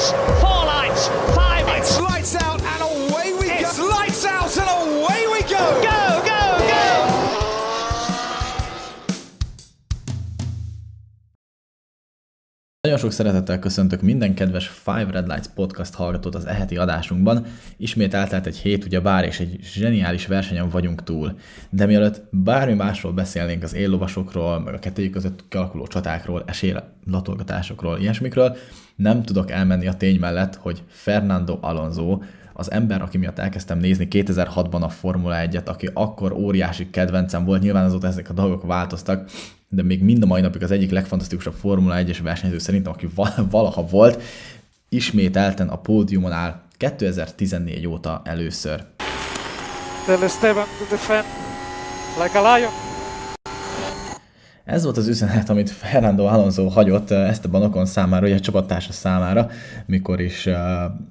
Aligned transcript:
lights, 0.00 0.12
four 0.40 0.64
lights, 0.64 1.39
Nagyon 12.82 12.98
sok 12.98 13.12
szeretettel 13.12 13.58
köszöntök 13.58 14.00
minden 14.00 14.34
kedves 14.34 14.68
Five 14.68 15.06
Red 15.10 15.26
Lights 15.26 15.46
podcast 15.46 15.94
hallgatót 15.94 16.34
az 16.34 16.46
eheti 16.46 16.76
adásunkban. 16.76 17.46
Ismét 17.76 18.14
eltelt 18.14 18.46
egy 18.46 18.56
hét, 18.56 18.84
ugye 18.84 19.00
bár 19.00 19.24
és 19.24 19.40
egy 19.40 19.58
zseniális 19.62 20.26
versenyen 20.26 20.68
vagyunk 20.68 21.02
túl. 21.02 21.38
De 21.70 21.86
mielőtt 21.86 22.22
bármi 22.30 22.74
másról 22.74 23.12
beszélnénk 23.12 23.62
az 23.62 23.74
éllovasokról, 23.74 24.60
meg 24.60 24.74
a 24.74 24.78
kettőjük 24.78 25.12
között 25.12 25.44
kialakuló 25.48 25.86
csatákról, 25.86 26.42
esélylatolgatásokról, 26.46 27.98
ilyesmikről, 27.98 28.56
nem 28.96 29.22
tudok 29.22 29.50
elmenni 29.50 29.86
a 29.86 29.94
tény 29.94 30.18
mellett, 30.18 30.54
hogy 30.54 30.82
Fernando 30.88 31.58
Alonso 31.60 32.18
az 32.52 32.70
ember, 32.70 33.02
aki 33.02 33.18
miatt 33.18 33.38
elkezdtem 33.38 33.78
nézni 33.78 34.08
2006-ban 34.10 34.80
a 34.80 34.88
Formula 34.88 35.36
1-et, 35.38 35.66
aki 35.66 35.88
akkor 35.94 36.32
óriási 36.32 36.90
kedvencem 36.90 37.44
volt, 37.44 37.62
nyilván 37.62 37.84
azóta 37.84 38.06
ezek 38.06 38.30
a 38.30 38.32
dolgok 38.32 38.66
változtak, 38.66 39.30
de 39.72 39.82
még 39.82 40.02
mind 40.02 40.22
a 40.22 40.26
mai 40.26 40.40
napig 40.40 40.62
az 40.62 40.70
egyik 40.70 40.90
legfantasztikusabb 40.90 41.54
Formula 41.54 41.94
1-es 41.98 42.18
versenyző 42.22 42.58
szerintem, 42.58 42.92
aki 42.92 43.08
valaha 43.50 43.86
volt, 43.86 44.22
ismételten 44.88 45.68
a 45.68 45.76
pódiumon 45.76 46.32
áll 46.32 46.62
2014 46.76 47.86
óta 47.86 48.22
először. 48.24 48.84
Del 50.06 50.22
Esteban 50.22 50.64
to 50.78 50.84
defend 50.90 51.24
like 52.22 52.38
a 52.38 52.54
lion. 52.54 52.70
Ez 54.64 54.84
volt 54.84 54.96
az 54.96 55.08
üzenet, 55.08 55.48
amit 55.48 55.70
Fernando 55.70 56.24
Alonso 56.24 56.68
hagyott 56.68 57.10
eh, 57.10 57.28
Esteban 57.28 57.62
Ocon 57.62 57.86
számára, 57.86 58.26
ugye 58.26 58.34
a 58.34 58.40
csapattársa 58.40 58.92
számára, 58.92 59.50
mikor 59.86 60.20
is, 60.20 60.46
eh, 60.46 60.56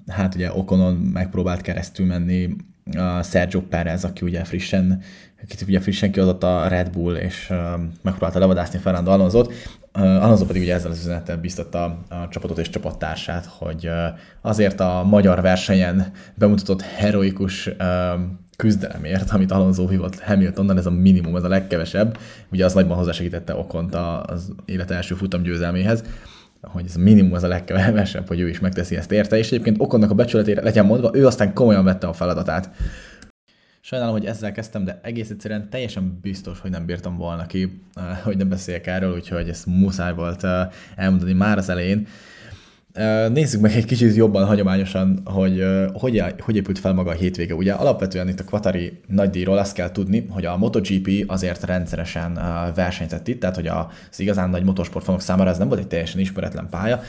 hát 0.08 0.36
ugye 0.36 0.54
Oconon 0.54 0.94
megpróbált 0.96 1.62
keresztül 1.62 2.06
menni 2.06 2.56
a 2.98 3.24
Sergio 3.24 3.62
Perez, 3.62 4.04
aki 4.04 4.26
ugye 4.26 4.44
frissen, 4.44 5.02
akit 5.44 5.62
ugye 5.68 5.80
frissen 5.80 6.12
kiadott 6.12 6.44
a 6.44 6.68
Red 6.68 6.90
Bull, 6.90 7.16
és 7.16 7.54
megpróbálta 8.02 8.40
levadászni 8.40 8.80
Fernando 8.80 9.12
Alonso-t. 9.12 9.54
Alonso 9.92 10.46
pedig 10.46 10.62
ugye 10.62 10.74
ezzel 10.74 10.92
az 10.92 11.00
üzenettel 11.00 11.38
biztatta 11.38 11.84
a 12.10 12.28
csapatot 12.30 12.58
és 12.58 12.70
csapattársát, 12.70 13.46
hogy 13.46 13.90
azért 14.42 14.80
a 14.80 15.04
magyar 15.04 15.42
versenyen 15.42 16.12
bemutatott 16.36 16.82
heroikus 16.82 17.70
küzdelemért, 18.56 19.32
amit 19.32 19.52
Alonso 19.52 19.88
hívott 19.88 20.20
Hamiltonnal, 20.20 20.78
ez 20.78 20.86
a 20.86 20.92
minimum, 20.92 21.36
ez 21.36 21.44
a 21.44 21.48
legkevesebb. 21.48 22.18
Ugye 22.52 22.66
az 22.66 22.74
nagyban 22.74 22.98
hozzásegítette 22.98 23.56
Okont 23.56 23.96
az 23.96 24.52
élet 24.66 24.92
első 24.92 25.16
futam 25.16 25.42
győzelméhez 25.42 26.04
hogy 26.62 26.86
ez 26.86 26.96
minimum 26.96 27.34
az 27.34 27.44
a 27.44 27.48
legkevesebb, 27.48 28.28
hogy 28.28 28.40
ő 28.40 28.50
is 28.50 28.60
megteszi 28.60 28.96
ezt 28.96 29.12
érte, 29.12 29.38
és 29.38 29.52
egyébként 29.52 29.76
Okonnak 29.80 30.12
a 30.12 30.16
becsületére 30.16 30.62
legyen 30.62 30.86
mondva, 30.86 31.12
ő 31.14 31.26
aztán 31.26 31.54
komolyan 31.54 31.84
vette 31.84 32.08
a 32.08 32.14
feladatát. 32.14 32.70
Sajnálom, 33.82 34.14
hogy 34.14 34.26
ezzel 34.26 34.52
kezdtem, 34.52 34.84
de 34.84 35.00
egész 35.04 35.30
egyszerűen 35.30 35.70
teljesen 35.70 36.20
biztos, 36.22 36.60
hogy 36.60 36.72
nem 36.72 36.86
bírtam 36.86 37.18
volna 37.18 37.46
ki, 37.46 37.82
hogy 38.24 38.38
nem 38.38 38.50
beszéljek 38.50 38.88
erről, 38.88 39.14
úgyhogy 39.14 39.50
ezt 39.50 39.66
muszáj 39.66 40.14
volt 40.14 40.48
elmondani 40.96 41.34
már 41.34 41.58
az 41.58 41.70
elején. 41.70 42.08
Nézzük 43.30 43.62
meg 43.62 43.76
egy 43.76 43.86
kicsit 43.86 44.16
jobban 44.16 44.46
hagyományosan, 44.46 45.22
hogy 45.26 45.64
hogy, 45.94 46.24
hogy 46.40 46.56
épült 46.56 46.80
fel 46.80 46.94
maga 46.94 47.10
a 47.10 47.14
hétvége. 47.14 47.56
Ugye 47.56 47.74
alapvetően 47.74 48.28
itt 48.28 48.40
a 48.40 48.44
Qatari 48.44 49.00
nagydíjról 49.08 49.58
azt 49.58 49.74
kell 49.74 49.92
tudni, 49.92 50.26
hogy 50.30 50.46
a 50.46 50.58
MotoGP 50.58 51.10
azért 51.28 51.64
rendszeresen 51.64 52.34
versenyzett 52.76 53.28
itt, 53.28 53.40
tehát 53.40 53.56
hogy 53.56 53.68
az 53.68 54.20
igazán 54.20 54.50
nagy 54.50 54.64
motorsportfanok 54.64 55.22
számára 55.22 55.50
ez 55.50 55.58
nem 55.58 55.68
volt 55.68 55.80
egy 55.80 55.88
teljesen 55.88 56.20
ismeretlen 56.20 56.68
pálya, 56.70 57.02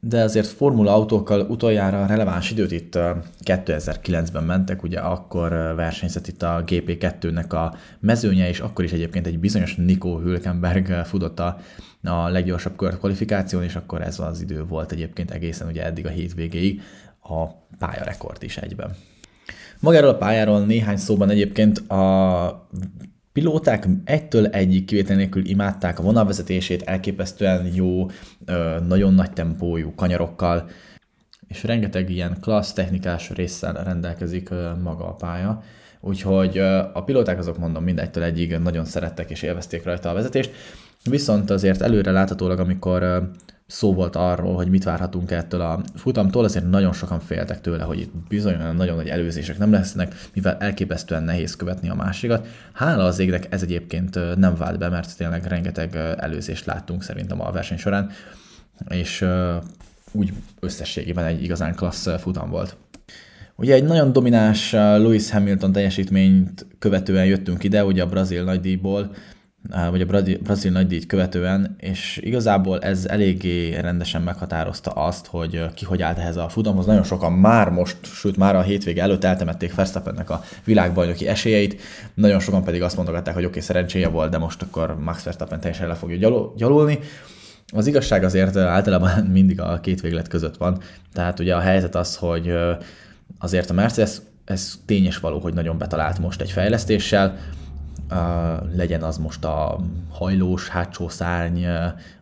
de 0.00 0.22
azért 0.22 0.46
formula 0.46 0.94
autókkal 0.94 1.40
utoljára 1.40 2.06
releváns 2.06 2.50
időt 2.50 2.72
itt 2.72 2.98
2009-ben 3.44 4.44
mentek, 4.44 4.82
ugye 4.82 4.98
akkor 4.98 5.48
versenyzett 5.76 6.26
itt 6.26 6.42
a 6.42 6.62
GP2-nek 6.66 7.48
a 7.48 7.76
mezőnye, 8.00 8.48
és 8.48 8.60
akkor 8.60 8.84
is 8.84 8.92
egyébként 8.92 9.26
egy 9.26 9.38
bizonyos 9.38 9.76
Nico 9.76 10.18
Hülkenberg 10.18 10.86
futott 10.86 11.40
a, 11.40 11.58
a 12.02 12.28
leggyorsabb 12.28 12.76
kört 12.76 12.98
kvalifikáción, 12.98 13.62
és 13.62 13.76
akkor 13.76 14.02
ez 14.02 14.18
az 14.18 14.40
idő 14.40 14.64
volt 14.64 14.92
egyébként 14.92 15.30
egészen 15.30 15.68
ugye 15.68 15.84
eddig 15.84 16.06
a 16.06 16.10
hétvégéig 16.10 16.82
a 17.22 17.46
pályarekord 17.78 18.42
is 18.42 18.56
egyben. 18.56 18.96
Magáról 19.80 20.10
a 20.10 20.16
pályáról 20.16 20.64
néhány 20.64 20.96
szóban 20.96 21.30
egyébként 21.30 21.78
a 21.78 22.68
pilóták 23.38 23.88
egytől 24.04 24.46
egyik 24.46 24.84
kivétel 24.84 25.16
nélkül 25.16 25.46
imádták 25.46 25.98
a 25.98 26.02
vonalvezetését, 26.02 26.82
elképesztően 26.82 27.70
jó, 27.74 28.06
nagyon 28.88 29.14
nagy 29.14 29.32
tempójú 29.32 29.94
kanyarokkal, 29.94 30.68
és 31.48 31.64
rengeteg 31.64 32.10
ilyen 32.10 32.36
klassz 32.40 32.72
technikás 32.72 33.30
résszel 33.30 33.72
rendelkezik 33.72 34.48
maga 34.82 35.08
a 35.08 35.14
pálya. 35.14 35.62
Úgyhogy 36.00 36.58
a 36.92 37.02
pilóták 37.04 37.38
azok 37.38 37.58
mondom 37.58 37.84
mindegytől 37.84 38.22
egyig 38.22 38.56
nagyon 38.56 38.84
szerettek 38.84 39.30
és 39.30 39.42
élvezték 39.42 39.84
rajta 39.84 40.10
a 40.10 40.14
vezetést, 40.14 40.50
viszont 41.04 41.50
azért 41.50 41.80
előre 41.80 42.10
láthatólag, 42.10 42.58
amikor 42.58 43.30
szó 43.70 43.94
volt 43.94 44.16
arról, 44.16 44.54
hogy 44.54 44.68
mit 44.68 44.84
várhatunk 44.84 45.30
ettől 45.30 45.60
a 45.60 45.80
futamtól, 45.94 46.44
azért 46.44 46.70
nagyon 46.70 46.92
sokan 46.92 47.20
féltek 47.20 47.60
tőle, 47.60 47.82
hogy 47.82 47.98
itt 47.98 48.12
bizony 48.28 48.56
nagyon 48.76 48.96
nagy 48.96 49.08
előzések 49.08 49.58
nem 49.58 49.72
lesznek, 49.72 50.14
mivel 50.34 50.56
elképesztően 50.56 51.22
nehéz 51.22 51.56
követni 51.56 51.88
a 51.88 51.94
másikat. 51.94 52.46
Hála 52.72 53.04
az 53.04 53.18
égnek 53.18 53.46
ez 53.50 53.62
egyébként 53.62 54.36
nem 54.36 54.56
vált 54.56 54.78
be, 54.78 54.88
mert 54.88 55.16
tényleg 55.16 55.44
rengeteg 55.44 55.96
előzést 56.18 56.64
láttunk 56.64 57.02
szerintem 57.02 57.40
a 57.40 57.52
verseny 57.52 57.78
során, 57.78 58.10
és 58.88 59.24
úgy 60.12 60.32
összességében 60.60 61.24
egy 61.24 61.42
igazán 61.42 61.74
klassz 61.74 62.20
futam 62.20 62.50
volt. 62.50 62.76
Ugye 63.56 63.74
egy 63.74 63.84
nagyon 63.84 64.12
domináns 64.12 64.72
Lewis 64.72 65.30
Hamilton 65.30 65.72
teljesítményt 65.72 66.66
követően 66.78 67.24
jöttünk 67.24 67.64
ide, 67.64 67.84
ugye 67.84 68.02
a 68.02 68.06
brazil 68.06 68.44
nagydíjból, 68.44 69.14
vagy 69.90 70.00
a 70.00 70.06
brazil, 70.42 70.72
nagydíjt 70.72 71.06
követően, 71.06 71.76
és 71.80 72.20
igazából 72.22 72.80
ez 72.80 73.06
eléggé 73.06 73.78
rendesen 73.78 74.22
meghatározta 74.22 74.90
azt, 74.90 75.26
hogy 75.26 75.74
ki 75.74 75.84
hogy 75.84 76.02
állt 76.02 76.18
ehhez 76.18 76.36
a 76.36 76.48
futamhoz. 76.48 76.86
Nagyon 76.86 77.02
sokan 77.02 77.32
már 77.32 77.70
most, 77.70 77.96
sőt 78.02 78.36
már 78.36 78.56
a 78.56 78.62
hétvége 78.62 79.02
előtt 79.02 79.24
eltemették 79.24 79.74
Verstappennek 79.74 80.30
a 80.30 80.42
világbajnoki 80.64 81.28
esélyeit, 81.28 81.80
nagyon 82.14 82.40
sokan 82.40 82.64
pedig 82.64 82.82
azt 82.82 82.96
mondogatták, 82.96 83.34
hogy 83.34 83.44
oké, 83.44 83.52
okay, 83.52 83.62
szerencséje 83.62 84.08
volt, 84.08 84.30
de 84.30 84.38
most 84.38 84.62
akkor 84.62 84.98
Max 85.00 85.22
Verstappen 85.22 85.60
teljesen 85.60 85.88
le 85.88 85.94
fogja 85.94 86.52
gyalulni. 86.56 86.98
Az 87.72 87.86
igazság 87.86 88.24
azért 88.24 88.56
általában 88.56 89.24
mindig 89.32 89.60
a 89.60 89.80
két 89.80 90.00
véglet 90.00 90.28
között 90.28 90.56
van, 90.56 90.80
tehát 91.12 91.38
ugye 91.38 91.54
a 91.54 91.60
helyzet 91.60 91.94
az, 91.94 92.16
hogy 92.16 92.52
azért 93.38 93.70
a 93.70 93.74
Mercedes 93.74 94.16
ez 94.44 94.74
tényes 94.86 95.18
való, 95.18 95.38
hogy 95.38 95.54
nagyon 95.54 95.78
betalált 95.78 96.18
most 96.18 96.40
egy 96.40 96.50
fejlesztéssel, 96.50 97.38
legyen 98.74 99.02
az 99.02 99.18
most 99.18 99.44
a 99.44 99.80
hajlós 100.10 100.68
hátsó 100.68 101.08
szárny, 101.08 101.64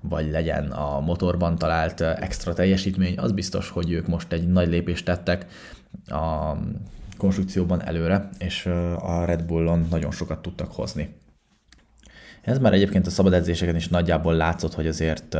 vagy 0.01 0.31
legyen 0.31 0.71
a 0.71 1.01
motorban 1.01 1.57
talált 1.57 2.01
extra 2.01 2.53
teljesítmény, 2.53 3.19
az 3.19 3.33
biztos, 3.33 3.71
hogy 3.71 3.91
ők 3.91 4.07
most 4.07 4.33
egy 4.33 4.49
nagy 4.49 4.69
lépést 4.69 5.05
tettek 5.05 5.47
a 6.07 6.53
konstrukcióban 7.19 7.83
előre, 7.83 8.29
és 8.39 8.67
a 9.01 9.25
Red 9.25 9.43
Bullon 9.43 9.87
nagyon 9.91 10.11
sokat 10.11 10.43
tudtak 10.43 10.73
hozni. 10.73 11.15
Ez 12.43 12.59
már 12.59 12.73
egyébként 12.73 13.07
a 13.07 13.11
szabad 13.11 13.33
edzéseken 13.33 13.77
is 13.77 13.89
nagyjából 13.89 14.35
látszott, 14.35 14.75
hogy 14.75 14.87
azért 14.87 15.37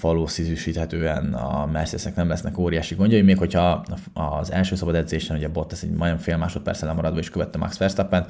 valószínűsíthetően 0.00 1.34
a 1.34 1.66
Mercedesnek 1.66 2.14
nem 2.14 2.28
lesznek 2.28 2.58
óriási 2.58 2.94
gondjai, 2.94 3.22
még 3.22 3.38
hogyha 3.38 3.84
az 4.12 4.52
első 4.52 4.74
szabad 4.74 4.94
edzésen 4.94 5.36
ugye 5.36 5.48
Bottas 5.48 5.82
egy 5.82 5.90
majdnem 5.90 6.20
fél 6.20 6.36
másodperccel 6.36 6.88
lemaradva 6.88 7.18
is 7.18 7.30
követte 7.30 7.58
Max 7.58 7.78
Verstappen, 7.78 8.26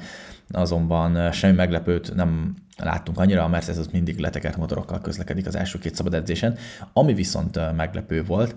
azonban 0.51 1.31
semmi 1.31 1.55
meglepőt 1.55 2.15
nem 2.15 2.55
láttunk 2.77 3.19
annyira, 3.19 3.43
a 3.43 3.47
Mercedes 3.47 3.79
az 3.79 3.89
mindig 3.91 4.17
letekert 4.17 4.57
motorokkal 4.57 5.01
közlekedik 5.01 5.47
az 5.47 5.55
első 5.55 5.79
két 5.79 5.95
szabad 5.95 6.13
edzésen, 6.13 6.57
ami 6.93 7.13
viszont 7.13 7.75
meglepő 7.75 8.23
volt, 8.23 8.55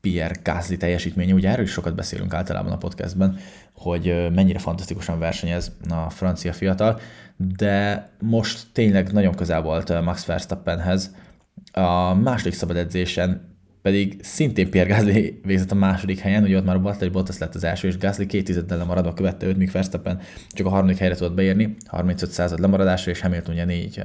Pierre 0.00 0.40
Gasly 0.42 0.76
teljesítménye, 0.76 1.32
ugye 1.34 1.48
erről 1.48 1.64
is 1.64 1.70
sokat 1.70 1.94
beszélünk 1.94 2.34
általában 2.34 2.72
a 2.72 2.76
podcastben, 2.76 3.36
hogy 3.72 4.28
mennyire 4.34 4.58
fantasztikusan 4.58 5.18
versenyez 5.18 5.72
a 5.88 6.10
francia 6.10 6.52
fiatal, 6.52 7.00
de 7.36 8.08
most 8.20 8.66
tényleg 8.72 9.12
nagyon 9.12 9.34
közel 9.34 9.62
volt 9.62 10.02
Max 10.02 10.24
Verstappenhez. 10.24 11.14
A 11.72 12.14
második 12.14 12.54
szabad 12.54 12.76
edzésen 12.76 13.51
pedig 13.82 14.16
szintén 14.22 14.70
Pierre 14.70 14.94
Gasly 14.94 15.40
végzett 15.44 15.70
a 15.70 15.74
második 15.74 16.18
helyen, 16.18 16.42
ugye 16.42 16.56
ott 16.56 16.64
már 16.64 16.80
Valtteri 16.80 17.10
Bottas 17.10 17.38
lett 17.38 17.54
az 17.54 17.64
első, 17.64 17.88
és 17.88 17.98
Gasly 17.98 18.26
két 18.26 18.44
tizeddel 18.44 18.78
lemaradva 18.78 19.12
követte 19.12 19.46
őt, 19.46 19.56
míg 19.56 19.70
Verstappen 19.70 20.20
csak 20.48 20.66
a 20.66 20.70
harmadik 20.70 20.96
helyre 20.96 21.14
tudott 21.14 21.34
beérni, 21.34 21.76
35 21.86 22.30
század 22.30 22.60
lemaradásra, 22.60 23.10
és 23.10 23.20
Hamilton 23.20 23.54
ugye 23.54 23.64
négy 23.64 24.02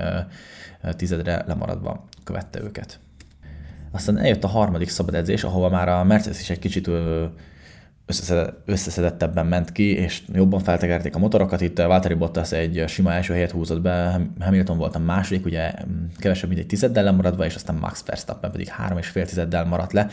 tizedre 0.91 1.43
lemaradva 1.47 2.07
követte 2.23 2.61
őket. 2.61 2.99
Aztán 3.91 4.17
eljött 4.17 4.43
a 4.43 4.47
harmadik 4.47 4.89
szabad 4.89 5.15
edzés, 5.15 5.43
ahova 5.43 5.69
már 5.69 5.89
a 5.89 6.03
Mercedes 6.03 6.41
is 6.41 6.49
egy 6.49 6.59
kicsit 6.59 6.89
összeszedettebben 8.65 9.45
ment 9.45 9.71
ki, 9.71 9.95
és 9.95 10.21
jobban 10.33 10.59
feltekerték 10.59 11.15
a 11.15 11.19
motorokat. 11.19 11.61
Itt 11.61 11.77
Valtteri 11.77 12.13
Bottas 12.13 12.51
egy 12.51 12.83
sima 12.87 13.13
első 13.13 13.33
helyet 13.33 13.51
húzott 13.51 13.81
be, 13.81 14.21
Hamilton 14.39 14.77
volt 14.77 14.95
a 14.95 14.99
második, 14.99 15.45
ugye 15.45 15.73
kevesebb, 16.17 16.49
mint 16.49 16.61
egy 16.61 16.67
tizeddel 16.67 17.03
lemaradva, 17.03 17.45
és 17.45 17.55
aztán 17.55 17.75
Max 17.75 18.03
Verstappen 18.05 18.51
pedig 18.51 18.67
három 18.67 18.97
és 18.97 19.07
fél 19.07 19.25
tizeddel 19.25 19.65
maradt 19.65 19.93
le. 19.93 20.07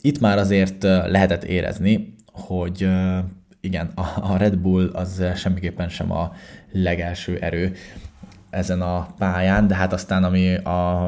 Itt 0.00 0.20
már 0.20 0.38
azért 0.38 0.82
lehetett 0.82 1.44
érezni, 1.44 2.14
hogy 2.32 2.88
igen, 3.60 3.86
a 4.20 4.36
Red 4.36 4.56
Bull 4.56 4.90
az 4.92 5.22
semmiképpen 5.36 5.88
sem 5.88 6.12
a 6.12 6.32
legelső 6.72 7.38
erő 7.38 7.72
ezen 8.50 8.80
a 8.80 9.06
pályán, 9.18 9.66
de 9.66 9.74
hát 9.74 9.92
aztán 9.92 10.24
ami 10.24 10.54
a, 10.54 11.06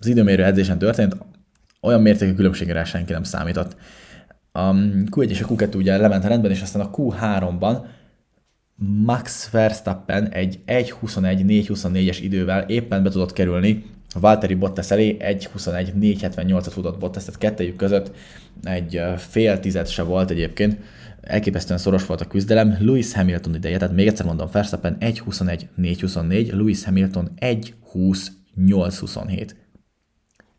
az 0.00 0.06
időmérő 0.06 0.44
edzésen 0.44 0.78
történt, 0.78 1.16
olyan 1.80 2.02
mértékű 2.02 2.34
különbségre 2.34 2.84
senki 2.84 3.12
nem 3.12 3.22
számított. 3.22 3.76
A 4.56 4.74
Q1 5.10 5.28
és 5.28 5.40
a 5.40 5.46
Q2 5.46 5.76
ugye 5.76 5.96
lement 5.96 6.24
a 6.24 6.28
rendben, 6.28 6.50
és 6.50 6.62
aztán 6.62 6.82
a 6.82 6.90
Q3-ban 6.90 7.78
Max 9.04 9.50
Verstappen 9.50 10.28
egy 10.28 10.58
1.21-4.24-es 10.66 12.18
idővel 12.22 12.62
éppen 12.62 13.02
be 13.02 13.10
tudott 13.10 13.32
kerülni 13.32 13.84
Valtteri 14.20 14.54
Bottas 14.54 14.90
elé 14.90 15.16
1.21-4.78-at 15.20 16.70
futott 16.70 16.98
Bottas, 16.98 17.24
tehát 17.24 17.40
kettőjük 17.40 17.76
között 17.76 18.10
egy 18.62 19.00
fél 19.16 19.60
tized 19.60 19.86
se 19.86 20.02
volt 20.02 20.30
egyébként, 20.30 20.78
elképesztően 21.20 21.78
szoros 21.78 22.06
volt 22.06 22.20
a 22.20 22.26
küzdelem. 22.26 22.76
Lewis 22.80 23.12
Hamilton 23.12 23.54
ideje, 23.54 23.78
tehát 23.78 23.94
még 23.94 24.06
egyszer 24.06 24.26
mondom, 24.26 24.48
Verstappen 24.52 24.96
1.21-4.24, 25.00 26.52
Lewis 26.52 26.84
Hamilton 26.84 27.30
1.20-8.27. 27.40 29.50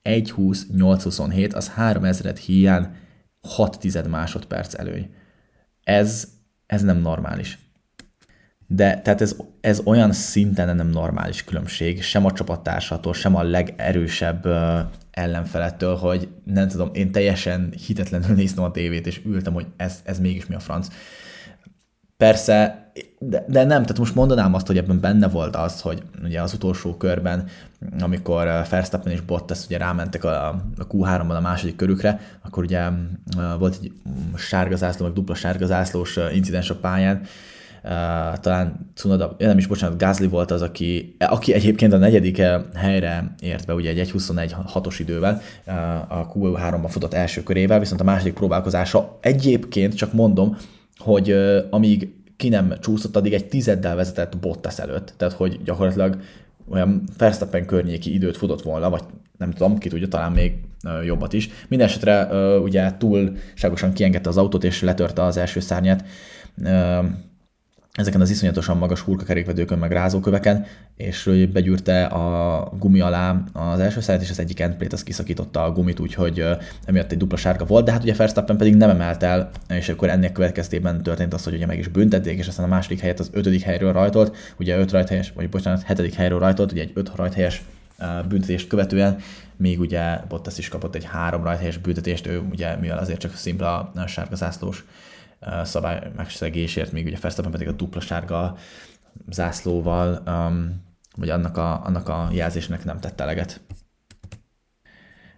1.20-8.27, 0.03 1.55
az 1.55 1.67
3000 1.67 2.35
hiány 2.35 2.87
6 3.47 3.79
tized 3.79 4.07
másodperc 4.07 4.79
előny. 4.79 5.13
Ez, 5.83 6.27
ez 6.65 6.81
nem 6.81 6.97
normális. 6.97 7.57
De 8.67 9.01
tehát 9.01 9.21
ez, 9.21 9.35
ez 9.61 9.81
olyan 9.85 10.11
szinten 10.11 10.75
nem 10.75 10.87
normális 10.87 11.43
különbség, 11.43 12.03
sem 12.03 12.25
a 12.25 12.31
csapattársatól, 12.31 13.13
sem 13.13 13.35
a 13.35 13.43
legerősebb 13.43 14.45
uh, 14.45 14.79
ellenfelettől, 15.11 15.95
hogy 15.95 16.27
nem 16.43 16.67
tudom, 16.67 16.89
én 16.93 17.11
teljesen 17.11 17.73
hitetlenül 17.85 18.35
néztem 18.35 18.63
a 18.63 18.71
tévét, 18.71 19.07
és 19.07 19.21
ültem, 19.25 19.53
hogy 19.53 19.67
ez, 19.77 20.01
ez 20.03 20.19
mégis 20.19 20.45
mi 20.45 20.55
a 20.55 20.59
franc. 20.59 20.87
Persze, 22.17 22.86
de, 23.19 23.45
de 23.47 23.59
nem, 23.59 23.81
tehát 23.81 23.97
most 23.97 24.15
mondanám 24.15 24.53
azt, 24.53 24.67
hogy 24.67 24.77
ebben 24.77 24.99
benne 24.99 25.27
volt 25.27 25.55
az, 25.55 25.81
hogy 25.81 26.03
ugye 26.23 26.41
az 26.41 26.53
utolsó 26.53 26.95
körben, 26.95 27.47
amikor 27.99 28.45
Verstappen 28.69 29.11
és 29.11 29.21
Bottas 29.21 29.65
ugye 29.65 29.77
rámentek 29.77 30.23
a, 30.23 30.47
a 30.77 30.87
Q3-ban 30.89 31.37
a 31.37 31.41
második 31.41 31.75
körükre, 31.75 32.19
akkor 32.41 32.63
ugye 32.63 32.89
volt 33.59 33.77
egy 33.81 33.91
sárgazászló, 34.35 35.05
meg 35.05 35.13
dupla 35.13 35.35
sárgazászlós 35.35 36.19
incidens 36.33 36.69
a 36.69 36.75
pályán, 36.75 37.21
talán 38.41 38.91
Cunoda, 38.95 39.35
nem 39.37 39.57
is 39.57 39.67
bocsánat, 39.67 39.97
Gázli 39.97 40.27
volt 40.27 40.51
az, 40.51 40.61
aki, 40.61 41.15
aki 41.19 41.53
egyébként 41.53 41.93
a 41.93 41.97
negyedik 41.97 42.41
helyre 42.75 43.35
ért 43.39 43.65
be, 43.65 43.73
ugye 43.73 43.89
egy 43.89 44.11
1.21.6-os 44.13 44.95
idővel, 44.99 45.41
a 46.07 46.27
Q3-ban 46.33 46.87
futott 46.89 47.13
első 47.13 47.43
körével, 47.43 47.79
viszont 47.79 48.01
a 48.01 48.03
második 48.03 48.33
próbálkozása 48.33 49.17
egyébként 49.21 49.95
csak 49.95 50.13
mondom, 50.13 50.57
hogy 50.97 51.35
amíg 51.69 52.15
ki 52.37 52.49
nem 52.49 52.73
csúszott, 52.79 53.15
addig 53.15 53.33
egy 53.33 53.47
tizeddel 53.47 53.95
vezetett 53.95 54.37
Bottas 54.37 54.79
előtt, 54.79 55.13
tehát 55.17 55.33
hogy 55.33 55.59
gyakorlatilag 55.63 56.17
olyan 56.69 57.03
Verstappen 57.17 57.65
környéki 57.65 58.13
időt 58.13 58.37
futott 58.37 58.61
volna, 58.61 58.89
vagy 58.89 59.03
nem 59.37 59.51
tudom, 59.51 59.77
ki 59.77 59.89
tudja, 59.89 60.07
talán 60.07 60.31
még 60.31 60.53
jobbat 61.05 61.33
is. 61.33 61.49
Mindenesetre 61.67 62.27
ugye 62.59 62.97
túlságosan 62.97 63.93
kiengedte 63.93 64.29
az 64.29 64.37
autót, 64.37 64.63
és 64.63 64.81
letörte 64.81 65.23
az 65.23 65.37
első 65.37 65.59
szárnyát 65.59 66.05
ezeken 67.97 68.21
az 68.21 68.29
iszonyatosan 68.29 68.77
magas 68.77 68.99
hurkakerékvedőkön, 68.99 69.77
meg 69.77 69.91
rázóköveken, 69.91 70.65
és 70.95 71.47
begyűrte 71.53 72.05
a 72.05 72.69
gumi 72.79 72.99
alá 72.99 73.43
az 73.53 73.79
első 73.79 74.01
száját, 74.01 74.21
és 74.21 74.29
az 74.29 74.39
egyik 74.39 74.59
endplate 74.59 74.95
az 74.95 75.03
kiszakította 75.03 75.63
a 75.63 75.71
gumit, 75.71 75.99
úgyhogy 75.99 76.45
emiatt 76.85 77.11
egy 77.11 77.17
dupla 77.17 77.37
sárga 77.37 77.65
volt, 77.65 77.85
de 77.85 77.91
hát 77.91 78.03
ugye 78.03 78.13
Verstappen 78.13 78.57
pedig 78.57 78.75
nem 78.75 78.89
emelt 78.89 79.23
el, 79.23 79.49
és 79.69 79.89
akkor 79.89 80.09
ennek 80.09 80.31
következtében 80.31 81.03
történt 81.03 81.33
az, 81.33 81.43
hogy 81.43 81.53
ugye 81.53 81.65
meg 81.65 81.77
is 81.77 81.87
büntették, 81.87 82.37
és 82.37 82.47
aztán 82.47 82.65
a 82.65 82.69
második 82.69 82.99
helyet 82.99 83.19
az 83.19 83.29
ötödik 83.33 83.61
helyről 83.61 83.93
rajtolt, 83.93 84.53
ugye 84.59 84.77
öt 84.77 84.91
rajthelyes, 84.91 85.31
vagy 85.35 85.49
bocsánat, 85.49 85.81
hetedik 85.81 86.13
helyről 86.13 86.39
rajtolt, 86.39 86.71
ugye 86.71 86.81
egy 86.81 86.91
öt 86.93 87.11
rajthelyes 87.15 87.63
büntetést 88.27 88.67
követően, 88.67 89.17
még 89.55 89.79
ugye 89.79 90.19
Bottas 90.29 90.57
is 90.57 90.69
kapott 90.69 90.95
egy 90.95 91.05
három 91.05 91.43
rajthelyes 91.43 91.77
büntetést, 91.77 92.27
ő 92.27 92.41
ugye 92.51 92.75
mivel 92.75 92.97
azért 92.97 93.19
csak 93.19 93.35
szimpla 93.35 93.91
sárga 94.07 94.35
zászlós 94.35 94.85
szabály 95.63 96.11
megszegésért, 96.15 96.91
még 96.91 97.05
ugye 97.05 97.17
Verstappen 97.21 97.51
pedig 97.51 97.67
a 97.67 97.71
dupla 97.71 97.99
sárga 97.99 98.57
zászlóval, 99.29 100.23
um, 100.25 100.85
vagy 101.15 101.29
annak 101.29 101.57
a, 101.57 101.85
annak 101.85 102.09
a 102.09 102.29
jelzésnek 102.31 102.83
nem 102.83 102.99
tette 102.99 103.23
eleget. 103.23 103.61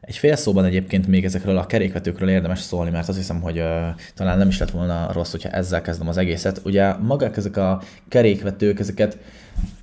Egy 0.02 0.18
fél 0.18 0.36
szóban 0.36 0.66
egyébként 0.66 1.08
még 1.08 1.26
ezekről 1.26 1.58
a 1.58 1.66
kerékvetőkről 1.66 2.30
érdemes 2.30 2.60
szólni, 2.60 2.90
mert 2.90 3.08
azt 3.08 3.18
hiszem, 3.18 3.42
hogy 3.42 3.60
uh, 3.60 3.88
talán 4.16 4.38
nem 4.38 4.48
is 4.48 4.60
lett 4.60 4.72
volna 4.72 5.12
rossz, 5.12 5.32
hogyha 5.32 5.50
ezzel 5.50 5.82
kezdem 5.82 6.08
az 6.08 6.18
egészet. 6.18 6.62
Ugye 6.64 6.94
magák 6.94 7.38
ezek 7.38 7.58
a 7.58 7.82
kerékvetők, 8.08 8.80
ezeket, 8.80 9.18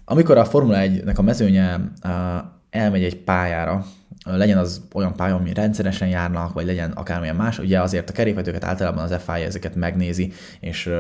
amikor 0.05 0.39
a 0.39 0.45
Formula 0.45 0.79
1-nek 0.81 1.17
a 1.17 1.23
mezőnye 1.23 1.81
uh, 2.05 2.11
elmegy 2.71 3.05
egy 3.05 3.17
pályára, 3.17 3.85
legyen 4.27 4.59
az 4.59 4.83
olyan 4.93 5.17
pálya, 5.17 5.35
ami 5.35 5.53
rendszeresen 5.53 6.09
járnak, 6.09 6.53
vagy 6.53 6.67
legyen 6.67 6.91
akármilyen 6.91 7.37
más, 7.37 7.59
ugye 7.59 7.81
azért 7.81 8.11
a 8.11 8.13
kerékvetőket 8.13 8.65
általában 8.65 9.05
az 9.05 9.23
FIA 9.25 9.45
ezeket 9.45 9.75
megnézi, 9.75 10.33
és 10.61 10.91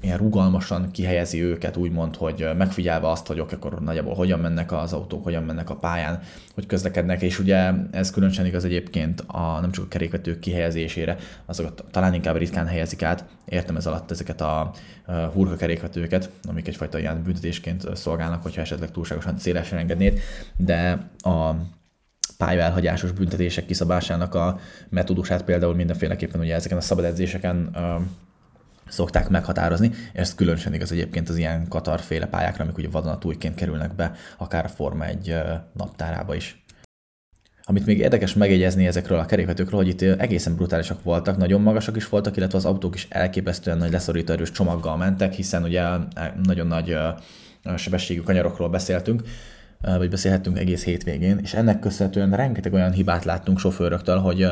ilyen 0.00 0.18
rugalmasan 0.18 0.90
kihelyezi 0.90 1.42
őket, 1.42 1.76
úgymond, 1.76 2.16
hogy 2.16 2.48
megfigyelve 2.56 3.10
azt, 3.10 3.26
hogy 3.26 3.38
akkor 3.38 3.80
nagyjából 3.80 4.14
hogyan 4.14 4.38
mennek 4.38 4.72
az 4.72 4.92
autók, 4.92 5.24
hogyan 5.24 5.42
mennek 5.42 5.70
a 5.70 5.76
pályán, 5.76 6.20
hogy 6.54 6.66
közlekednek, 6.66 7.22
és 7.22 7.38
ugye 7.38 7.72
ez 7.90 8.10
különösen 8.10 8.46
igaz 8.46 8.64
egyébként 8.64 9.20
a, 9.26 9.60
nem 9.60 9.70
csak 9.70 9.84
a 9.84 9.88
kerékvetők 9.88 10.38
kihelyezésére, 10.38 11.16
azokat 11.46 11.84
talán 11.90 12.14
inkább 12.14 12.36
ritkán 12.36 12.66
helyezik 12.66 13.02
át, 13.02 13.24
értem 13.44 13.76
ez 13.76 13.86
alatt 13.86 14.10
ezeket 14.10 14.40
a 14.40 14.70
hurka 15.32 15.56
kerékvetőket, 15.56 16.30
amik 16.48 16.68
egyfajta 16.68 16.98
ilyen 16.98 17.22
büntetésként 17.22 17.96
szolgálnak, 17.96 18.42
hogyha 18.42 18.60
esetleg 18.60 18.90
túlságosan 18.90 19.38
szélesen 19.38 19.78
engednéd, 19.78 20.20
de 20.56 21.10
a 21.18 21.54
pályaelhagyásos 22.38 23.12
büntetések 23.12 23.66
kiszabásának 23.66 24.34
a 24.34 24.58
metódusát 24.88 25.42
például 25.42 25.74
mindenféleképpen 25.74 26.40
ugye 26.40 26.54
ezeken 26.54 26.76
a 26.78 26.80
szabad 26.80 27.04
edzéseken 27.04 27.76
szokták 28.88 29.28
meghatározni, 29.28 29.90
és 30.12 30.20
ez 30.20 30.34
különösen 30.34 30.74
igaz 30.74 30.92
egyébként 30.92 31.28
az 31.28 31.36
ilyen 31.36 31.68
katarféle 31.68 32.26
pályákra, 32.26 32.64
amik 32.64 32.76
ugye 32.76 32.88
vadonatújként 32.88 33.54
kerülnek 33.54 33.94
be, 33.94 34.12
akár 34.36 34.64
a 34.64 34.68
Forma 34.68 35.04
egy 35.04 35.36
naptárába 35.72 36.34
is. 36.34 36.64
Amit 37.62 37.86
még 37.86 37.98
érdekes 37.98 38.34
megjegyezni 38.34 38.86
ezekről 38.86 39.18
a 39.18 39.26
kerékvetőkről, 39.26 39.80
hogy 39.80 39.88
itt 39.88 40.02
egészen 40.02 40.54
brutálisak 40.54 41.02
voltak, 41.02 41.36
nagyon 41.36 41.60
magasak 41.60 41.96
is 41.96 42.08
voltak, 42.08 42.36
illetve 42.36 42.58
az 42.58 42.64
autók 42.64 42.94
is 42.94 43.06
elképesztően 43.10 43.78
nagy 43.78 43.92
leszorító 43.92 44.32
erős 44.32 44.50
csomaggal 44.50 44.96
mentek, 44.96 45.32
hiszen 45.32 45.62
ugye 45.62 45.82
nagyon 46.42 46.66
nagy 46.66 46.96
sebességű 47.76 48.20
kanyarokról 48.20 48.68
beszéltünk, 48.68 49.22
vagy 49.80 50.10
beszélhettünk 50.10 50.58
egész 50.58 50.84
hétvégén, 50.84 51.38
és 51.42 51.54
ennek 51.54 51.78
köszönhetően 51.78 52.32
rengeteg 52.32 52.72
olyan 52.72 52.92
hibát 52.92 53.24
láttunk 53.24 53.58
sofőröktől, 53.58 54.18
hogy 54.18 54.42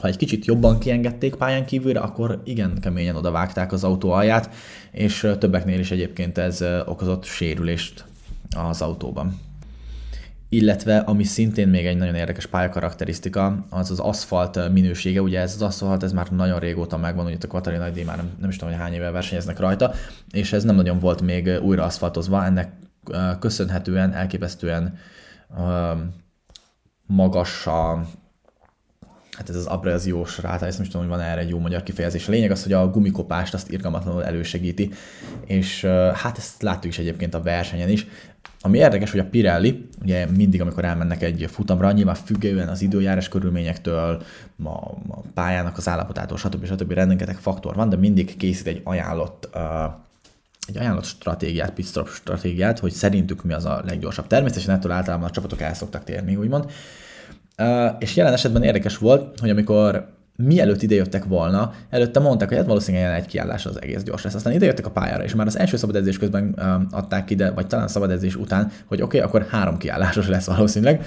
ha 0.00 0.06
egy 0.08 0.16
kicsit 0.16 0.44
jobban 0.44 0.78
kiengedték 0.78 1.34
pályán 1.34 1.64
kívülre, 1.64 2.00
akkor 2.00 2.40
igen 2.44 2.78
keményen 2.80 3.16
odavágták 3.16 3.72
az 3.72 3.84
autó 3.84 4.10
alját, 4.10 4.54
és 4.90 5.28
többeknél 5.38 5.78
is 5.78 5.90
egyébként 5.90 6.38
ez 6.38 6.64
okozott 6.86 7.24
sérülést 7.24 8.04
az 8.68 8.82
autóban. 8.82 9.38
Illetve, 10.52 10.98
ami 10.98 11.24
szintén 11.24 11.68
még 11.68 11.86
egy 11.86 11.96
nagyon 11.96 12.14
érdekes 12.14 12.46
pályakarakterisztika, 12.46 13.66
az 13.68 13.90
az 13.90 13.98
aszfalt 13.98 14.72
minősége. 14.72 15.22
Ugye 15.22 15.40
ez 15.40 15.54
az 15.54 15.62
aszfalt, 15.62 16.02
ez 16.02 16.12
már 16.12 16.26
nagyon 16.30 16.58
régóta 16.58 16.96
megvan, 16.96 17.26
ugye 17.26 17.36
a 17.40 17.46
Kvatari 17.46 17.76
Nagy 17.76 18.04
már 18.06 18.16
nem, 18.16 18.30
nem 18.40 18.48
is 18.48 18.56
tudom, 18.56 18.74
hogy 18.74 18.82
hány 18.82 18.92
éve 18.92 19.10
versenyeznek 19.10 19.58
rajta, 19.58 19.92
és 20.30 20.52
ez 20.52 20.64
nem 20.64 20.76
nagyon 20.76 20.98
volt 20.98 21.20
még 21.20 21.58
újra 21.62 21.84
aszfaltozva, 21.84 22.44
ennek 22.44 22.72
köszönhetően 23.38 24.12
elképesztően 24.12 24.98
magas 27.06 27.66
a, 27.66 28.04
hát 29.30 29.48
ez 29.48 29.56
az 29.56 29.66
abraziós 29.66 30.38
ráta, 30.38 30.66
ezt 30.66 30.78
nem 30.78 30.86
tudom, 30.86 31.00
hogy 31.08 31.16
van 31.16 31.26
erre 31.26 31.40
egy 31.40 31.48
jó 31.48 31.58
magyar 31.58 31.82
kifejezés. 31.82 32.28
A 32.28 32.30
lényeg 32.30 32.50
az, 32.50 32.62
hogy 32.62 32.72
a 32.72 32.90
gumikopást 32.90 33.54
azt 33.54 33.70
irgalmatlanul 33.70 34.24
elősegíti, 34.24 34.90
és 35.46 35.84
hát 36.14 36.38
ezt 36.38 36.62
láttuk 36.62 36.90
is 36.90 36.98
egyébként 36.98 37.34
a 37.34 37.42
versenyen 37.42 37.88
is. 37.88 38.06
Ami 38.62 38.78
érdekes, 38.78 39.10
hogy 39.10 39.20
a 39.20 39.28
Pirelli, 39.28 39.88
ugye 40.02 40.26
mindig, 40.26 40.60
amikor 40.60 40.84
elmennek 40.84 41.22
egy 41.22 41.46
futamra, 41.50 41.92
nyilván 41.92 42.14
függően 42.14 42.68
az 42.68 42.82
időjárás 42.82 43.28
körülményektől, 43.28 44.22
a, 44.64 44.68
a 44.68 45.20
pályának 45.34 45.76
az 45.76 45.88
állapotától, 45.88 46.36
stb. 46.36 46.64
stb. 46.64 46.92
rengeteg 46.92 47.36
faktor 47.36 47.74
van, 47.74 47.88
de 47.88 47.96
mindig 47.96 48.36
készít 48.36 48.66
egy 48.66 48.80
ajánlott 48.84 49.48
uh, 49.54 49.60
egy 50.70 50.78
ajánlott 50.78 51.04
stratégiát, 51.04 51.70
pitstop 51.70 52.08
stratégiát, 52.08 52.78
hogy 52.78 52.92
szerintük 52.92 53.44
mi 53.44 53.52
az 53.52 53.64
a 53.64 53.82
leggyorsabb. 53.86 54.26
Természetesen 54.26 54.74
ettől 54.74 54.92
általában 54.92 55.28
a 55.28 55.30
csapatok 55.30 55.60
el 55.60 55.74
szoktak 55.74 56.04
térni, 56.04 56.36
úgymond. 56.36 56.70
És 57.98 58.16
jelen 58.16 58.32
esetben 58.32 58.62
érdekes 58.62 58.98
volt, 58.98 59.40
hogy 59.40 59.50
amikor 59.50 60.08
mielőtt 60.36 60.82
idejöttek 60.82 61.24
volna, 61.24 61.72
előtte 61.90 62.20
mondták, 62.20 62.48
hogy 62.48 62.56
hát 62.56 62.66
valószínűleg 62.66 63.06
ilyen 63.06 63.20
egy 63.20 63.26
kiállás 63.26 63.66
az 63.66 63.82
egész 63.82 64.02
gyors 64.02 64.22
lesz. 64.22 64.34
Aztán 64.34 64.52
idejöttek 64.52 64.86
a 64.86 64.90
pályára, 64.90 65.24
és 65.24 65.34
már 65.34 65.46
az 65.46 65.58
első 65.58 65.76
szabadedzés 65.76 66.18
közben 66.18 66.52
adták 66.90 67.30
ide, 67.30 67.50
vagy 67.50 67.66
talán 67.66 67.88
szabadedzés 67.88 68.36
után, 68.36 68.70
hogy 68.84 69.02
oké, 69.02 69.18
okay, 69.18 69.28
akkor 69.28 69.46
három 69.50 69.76
kiállásos 69.76 70.28
lesz 70.28 70.46
valószínűleg. 70.46 71.04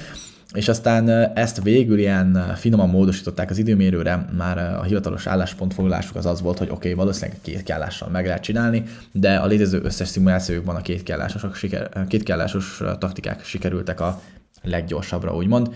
És 0.53 0.67
aztán 0.67 1.09
ezt 1.35 1.63
végül 1.63 1.97
ilyen 1.97 2.53
finoman 2.55 2.89
módosították 2.89 3.49
az 3.49 3.57
időmérőre, 3.57 4.25
már 4.37 4.57
a 4.57 4.83
hivatalos 4.83 5.27
álláspontfoglalásuk 5.27 6.15
az 6.15 6.25
az 6.25 6.41
volt, 6.41 6.57
hogy 6.57 6.69
oké, 6.69 6.75
okay, 6.75 6.93
valószínűleg 6.93 7.39
két 7.41 7.63
kiállással 7.63 8.09
meg 8.09 8.25
lehet 8.25 8.41
csinálni, 8.43 8.83
de 9.11 9.35
a 9.35 9.45
létező 9.45 9.81
összes 9.83 10.07
szimulációkban 10.07 10.75
a 10.75 10.81
két 10.81 11.03
kiállásosok, 11.03 11.55
siker, 11.55 12.07
két 12.07 12.23
kiállásos 12.23 12.81
taktikák 12.99 13.43
sikerültek 13.43 13.99
a 13.99 14.21
leggyorsabbra, 14.61 15.35
úgymond. 15.35 15.73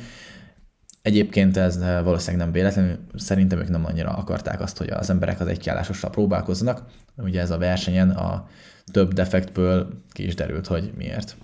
Egyébként 1.01 1.57
ez 1.57 1.79
valószínűleg 1.79 2.45
nem 2.45 2.51
véletlenül, 2.51 2.97
szerintem 3.15 3.59
ők 3.59 3.69
nem 3.69 3.85
annyira 3.85 4.09
akarták 4.09 4.61
azt, 4.61 4.77
hogy 4.77 4.89
az 4.89 5.09
emberek 5.09 5.39
az 5.39 5.47
egykiállásossal 5.47 6.09
próbálkozzanak. 6.09 6.83
Ugye 7.15 7.41
ez 7.41 7.51
a 7.51 7.57
versenyen 7.57 8.09
a 8.09 8.47
több 8.91 9.13
defektből 9.13 10.01
ki 10.11 10.25
is 10.25 10.35
derült, 10.35 10.67
hogy 10.67 10.91
miért. 10.97 11.35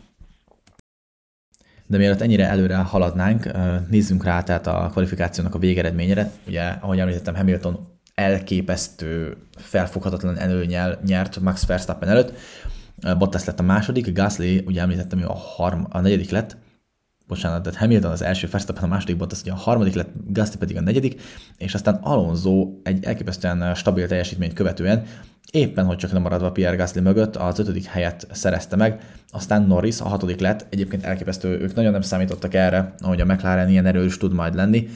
De 1.87 1.97
mielőtt 1.97 2.21
ennyire 2.21 2.49
előre 2.49 2.75
haladnánk, 2.75 3.51
nézzünk 3.89 4.23
rá 4.23 4.43
tehát 4.43 4.67
a 4.67 4.89
kvalifikációnak 4.91 5.55
a 5.55 5.59
végeredményére. 5.59 6.31
Ugye, 6.47 6.61
ahogy 6.61 6.99
említettem, 6.99 7.35
Hamilton 7.35 7.87
elképesztő, 8.15 9.37
felfoghatatlan 9.57 10.37
előnyel 10.37 10.99
nyert 11.05 11.39
Max 11.39 11.65
Verstappen 11.65 12.09
előtt. 12.09 12.33
Bottas 13.17 13.45
lett 13.45 13.59
a 13.59 13.63
második, 13.63 14.13
Gasly, 14.13 14.63
ugye 14.65 14.81
említettem, 14.81 15.19
hogy 15.19 15.27
a, 15.27 15.33
harm, 15.33 15.83
a 15.89 15.99
negyedik 15.99 16.29
lett, 16.29 16.57
bocsánat, 17.27 17.63
tehát 17.63 17.79
Hamilton 17.79 18.11
az 18.11 18.21
első, 18.21 18.47
Verstappen 18.51 18.83
a 18.83 18.87
második, 18.87 19.17
Bottas 19.17 19.41
ugye 19.41 19.51
a 19.51 19.55
harmadik 19.55 19.93
lett, 19.93 20.09
Gasly 20.27 20.57
pedig 20.57 20.77
a 20.77 20.81
negyedik, 20.81 21.21
és 21.57 21.73
aztán 21.73 21.95
Alonso 21.95 22.71
egy 22.83 23.05
elképesztően 23.05 23.75
stabil 23.75 24.07
teljesítményt 24.07 24.53
követően 24.53 25.05
éppen, 25.51 25.85
hogy 25.85 25.97
csak 25.97 26.11
nem 26.11 26.21
maradva 26.21 26.51
Pierre 26.51 26.75
Gasly 26.75 26.99
mögött, 26.99 27.35
az 27.35 27.59
ötödik 27.59 27.85
helyet 27.85 28.27
szerezte 28.31 28.75
meg, 28.75 28.99
aztán 29.31 29.63
Norris 29.63 29.99
a 29.99 30.07
hatodik 30.07 30.39
lett, 30.39 30.65
egyébként 30.69 31.03
elképesztő, 31.03 31.59
ők 31.59 31.75
nagyon 31.75 31.91
nem 31.91 32.01
számítottak 32.01 32.53
erre, 32.53 32.93
hogy 33.01 33.21
a 33.21 33.25
McLaren 33.25 33.69
ilyen 33.69 33.85
erős 33.85 34.17
tud 34.17 34.33
majd 34.33 34.55
lenni, 34.55 34.89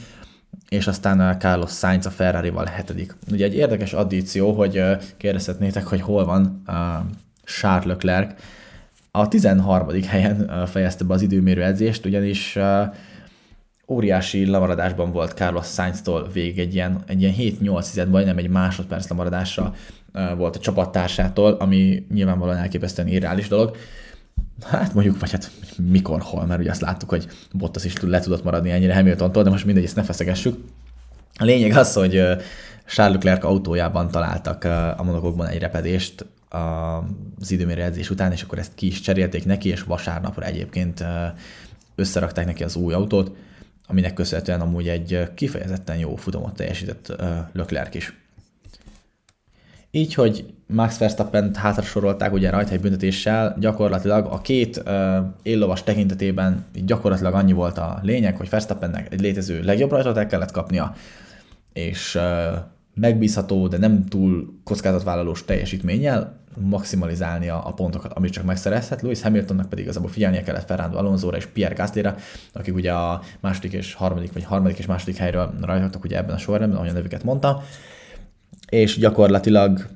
és 0.68 0.86
aztán 0.86 1.38
Carlos 1.38 1.70
Sainz 1.70 2.06
a 2.06 2.10
Ferrari-val 2.10 2.64
hetedik. 2.64 3.16
Ugye 3.30 3.44
egy 3.44 3.54
érdekes 3.54 3.92
addíció, 3.92 4.52
hogy 4.52 4.82
kérdezhetnétek, 5.16 5.86
hogy 5.86 6.00
hol 6.00 6.24
van 6.24 6.62
Charles 7.44 7.84
Leclerc, 7.84 8.32
a 9.10 9.28
13. 9.28 10.02
helyen 10.02 10.66
fejezte 10.66 11.04
be 11.04 11.14
az 11.14 11.22
időmérő 11.22 11.62
edzést, 11.62 12.04
ugyanis 12.04 12.58
óriási 13.88 14.46
lemaradásban 14.46 15.12
volt 15.12 15.32
Carlos 15.32 15.66
Sainz-tól 15.66 16.28
végig 16.32 16.58
egy 16.58 16.74
ilyen, 16.74 17.02
egy 17.06 17.22
ilyen 17.22 17.34
7-8 17.36 18.08
majdnem 18.08 18.38
egy 18.38 18.48
másodperc 18.48 19.08
lemaradásra 19.08 19.74
volt 20.36 20.56
a 20.56 20.60
csapattársától, 20.60 21.52
ami 21.52 22.06
nyilvánvalóan 22.12 22.56
elképesztően 22.56 23.08
irreális 23.08 23.48
dolog. 23.48 23.76
Hát 24.66 24.94
mondjuk, 24.94 25.20
vagy 25.20 25.30
hát 25.30 25.50
mikor, 25.90 26.20
hol, 26.20 26.46
mert 26.46 26.60
ugye 26.60 26.70
azt 26.70 26.80
láttuk, 26.80 27.08
hogy 27.08 27.28
Bottas 27.52 27.84
is 27.84 28.00
le 28.00 28.20
tudott 28.20 28.44
maradni 28.44 28.70
ennyire 28.70 28.94
Hamiltontól, 28.94 29.42
de 29.42 29.50
most 29.50 29.64
mindegy, 29.64 29.84
ezt 29.84 29.96
ne 29.96 30.02
feszegessük. 30.02 30.64
A 31.38 31.44
lényeg 31.44 31.76
az, 31.76 31.92
hogy 31.92 32.12
Charles 32.86 33.14
Leclerc 33.14 33.44
autójában 33.44 34.10
találtak 34.10 34.64
a 34.96 35.02
monokokban 35.02 35.46
egy 35.46 35.58
repedést, 35.58 36.26
az 37.38 37.50
időmérő 37.50 37.82
edzés 37.82 38.10
után, 38.10 38.32
és 38.32 38.42
akkor 38.42 38.58
ezt 38.58 38.74
ki 38.74 38.86
is 38.86 39.00
cserélték 39.00 39.44
neki, 39.44 39.68
és 39.68 39.82
vasárnapra 39.82 40.44
egyébként 40.44 41.04
összerakták 41.94 42.46
neki 42.46 42.64
az 42.64 42.76
új 42.76 42.92
autót, 42.92 43.36
aminek 43.88 44.14
köszönhetően 44.14 44.60
amúgy 44.60 44.88
egy 44.88 45.28
kifejezetten 45.34 45.96
jó 45.96 46.16
futamot 46.16 46.54
teljesített 46.54 47.16
Leclerc 47.52 47.94
is. 47.94 48.12
Így, 49.90 50.14
hogy 50.14 50.54
Max 50.66 50.98
Verstappen 50.98 51.54
hátra 51.54 51.82
sorolták 51.82 52.32
ugye 52.32 52.50
rajta 52.50 52.78
büntetéssel, 52.78 53.56
gyakorlatilag 53.60 54.26
a 54.26 54.40
két 54.40 54.82
uh, 54.86 55.16
éllovas 55.42 55.82
tekintetében 55.82 56.64
gyakorlatilag 56.72 57.34
annyi 57.34 57.52
volt 57.52 57.78
a 57.78 57.98
lényeg, 58.02 58.36
hogy 58.36 58.48
Verstappennek 58.48 59.12
egy 59.12 59.20
létező 59.20 59.62
legjobb 59.62 59.90
rajtot 59.90 60.16
el 60.16 60.26
kellett 60.26 60.50
kapnia, 60.50 60.94
és 61.72 62.14
uh, 62.14 62.22
megbízható, 63.00 63.68
de 63.68 63.78
nem 63.78 64.04
túl 64.04 64.60
kockázatvállalós 64.64 65.44
teljesítménnyel 65.44 66.38
maximalizálnia 66.60 67.62
a 67.62 67.72
pontokat, 67.72 68.12
amit 68.12 68.32
csak 68.32 68.44
megszerezhet. 68.44 69.02
Lewis 69.02 69.22
Hamiltonnak 69.22 69.68
pedig 69.68 69.84
igazából 69.84 70.10
figyelnie 70.10 70.42
kellett 70.42 70.66
Fernando 70.66 70.98
Alonso-ra 70.98 71.36
és 71.36 71.46
Pierre 71.46 71.74
Gasly-ra, 71.74 72.16
akik 72.52 72.74
ugye 72.74 72.92
a 72.92 73.22
második 73.40 73.72
és 73.72 73.94
harmadik, 73.94 74.32
vagy 74.32 74.44
harmadik 74.44 74.78
és 74.78 74.86
második 74.86 75.16
helyről 75.16 75.54
rajtottak 75.60 76.04
ugye 76.04 76.16
ebben 76.16 76.34
a 76.34 76.38
sorrendben, 76.38 76.78
ahogy 76.78 76.90
a 76.90 76.92
nevüket 76.92 77.24
mondtam, 77.24 77.56
és 78.68 78.98
gyakorlatilag 78.98 79.86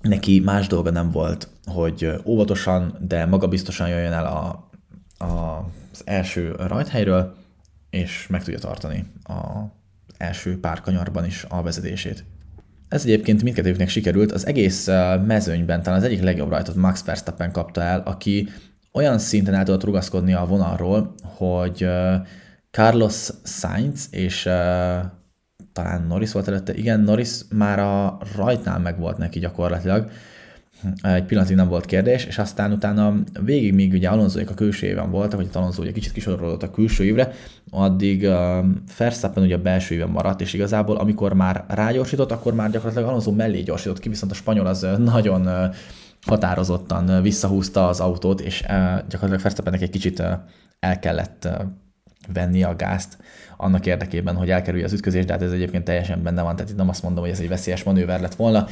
neki 0.00 0.40
más 0.40 0.66
dolga 0.66 0.90
nem 0.90 1.10
volt, 1.10 1.48
hogy 1.64 2.12
óvatosan, 2.24 2.96
de 3.00 3.26
magabiztosan 3.26 3.88
jöjjön 3.88 4.12
el 4.12 4.26
a, 4.26 4.68
a, 5.24 5.64
az 5.92 6.02
első 6.04 6.54
rajthelyről, 6.58 7.34
és 7.90 8.26
meg 8.26 8.44
tudja 8.44 8.58
tartani 8.58 9.04
a 9.24 9.34
első 10.18 10.60
pár 10.60 10.80
kanyarban 10.80 11.24
is 11.24 11.44
a 11.48 11.62
vezetését. 11.62 12.24
Ez 12.88 13.04
egyébként 13.04 13.42
mindkettőjüknek 13.42 13.88
sikerült, 13.88 14.32
az 14.32 14.46
egész 14.46 14.86
mezőnyben 15.26 15.82
talán 15.82 15.98
az 15.98 16.04
egyik 16.04 16.22
legjobb 16.22 16.50
rajtot 16.50 16.74
Max 16.74 17.04
Verstappen 17.04 17.52
kapta 17.52 17.82
el, 17.82 18.00
aki 18.00 18.48
olyan 18.92 19.18
szinten 19.18 19.54
el 19.54 19.64
tudott 19.64 19.84
rugaszkodni 19.84 20.32
a 20.32 20.46
vonalról, 20.46 21.14
hogy 21.22 21.88
Carlos 22.70 23.28
Sainz 23.44 24.08
és 24.10 24.42
talán 25.72 26.06
Norris 26.08 26.32
volt 26.32 26.48
előtte, 26.48 26.74
igen, 26.74 27.00
Norris 27.00 27.40
már 27.50 27.78
a 27.78 28.18
rajtnál 28.36 28.78
meg 28.78 28.98
volt 28.98 29.18
neki 29.18 29.38
gyakorlatilag, 29.38 30.10
egy 31.02 31.24
pillanatig 31.24 31.56
nem 31.56 31.68
volt 31.68 31.84
kérdés, 31.84 32.24
és 32.24 32.38
aztán 32.38 32.72
utána 32.72 33.14
végig 33.40 33.74
még 33.74 33.92
ugye 33.92 34.08
Alonsoék 34.08 34.50
a 34.50 34.54
külső 34.54 34.86
éven 34.86 35.10
voltak, 35.10 35.38
hogy 35.38 35.48
Alonso 35.52 35.82
ugye 35.82 35.92
kicsit 35.92 36.12
kisorodott 36.12 36.62
a 36.62 36.70
külső 36.70 37.04
évre, 37.04 37.32
addig 37.70 38.22
uh, 38.22 39.36
ugye 39.36 39.54
a 39.54 39.62
belső 39.62 39.94
éven 39.94 40.08
maradt, 40.08 40.40
és 40.40 40.52
igazából 40.52 40.96
amikor 40.96 41.32
már 41.32 41.64
rágyorsított, 41.68 42.32
akkor 42.32 42.54
már 42.54 42.70
gyakorlatilag 42.70 43.08
Alonso 43.08 43.30
mellé 43.30 43.60
gyorsított 43.60 43.98
ki, 43.98 44.08
viszont 44.08 44.32
a 44.32 44.34
spanyol 44.34 44.66
az 44.66 44.86
nagyon 44.98 45.46
uh, 45.46 45.74
határozottan 46.26 47.22
visszahúzta 47.22 47.88
az 47.88 48.00
autót, 48.00 48.40
és 48.40 48.60
uh, 48.60 48.68
gyakorlatilag 49.08 49.40
Verstappennek 49.40 49.82
egy 49.82 49.90
kicsit 49.90 50.18
uh, 50.18 50.26
el 50.78 50.98
kellett 50.98 51.44
uh, 51.44 51.66
venni 52.32 52.62
a 52.62 52.76
gázt 52.76 53.18
annak 53.56 53.86
érdekében, 53.86 54.36
hogy 54.36 54.50
elkerülje 54.50 54.84
az 54.84 54.92
ütközést, 54.92 55.26
de 55.26 55.32
hát 55.32 55.42
ez 55.42 55.52
egyébként 55.52 55.84
teljesen 55.84 56.22
benne 56.22 56.42
van, 56.42 56.56
tehát 56.56 56.70
itt 56.70 56.76
nem 56.76 56.88
azt 56.88 57.02
mondom, 57.02 57.22
hogy 57.22 57.32
ez 57.32 57.40
egy 57.40 57.48
veszélyes 57.48 57.82
manőver 57.82 58.20
lett 58.20 58.34
volna, 58.34 58.66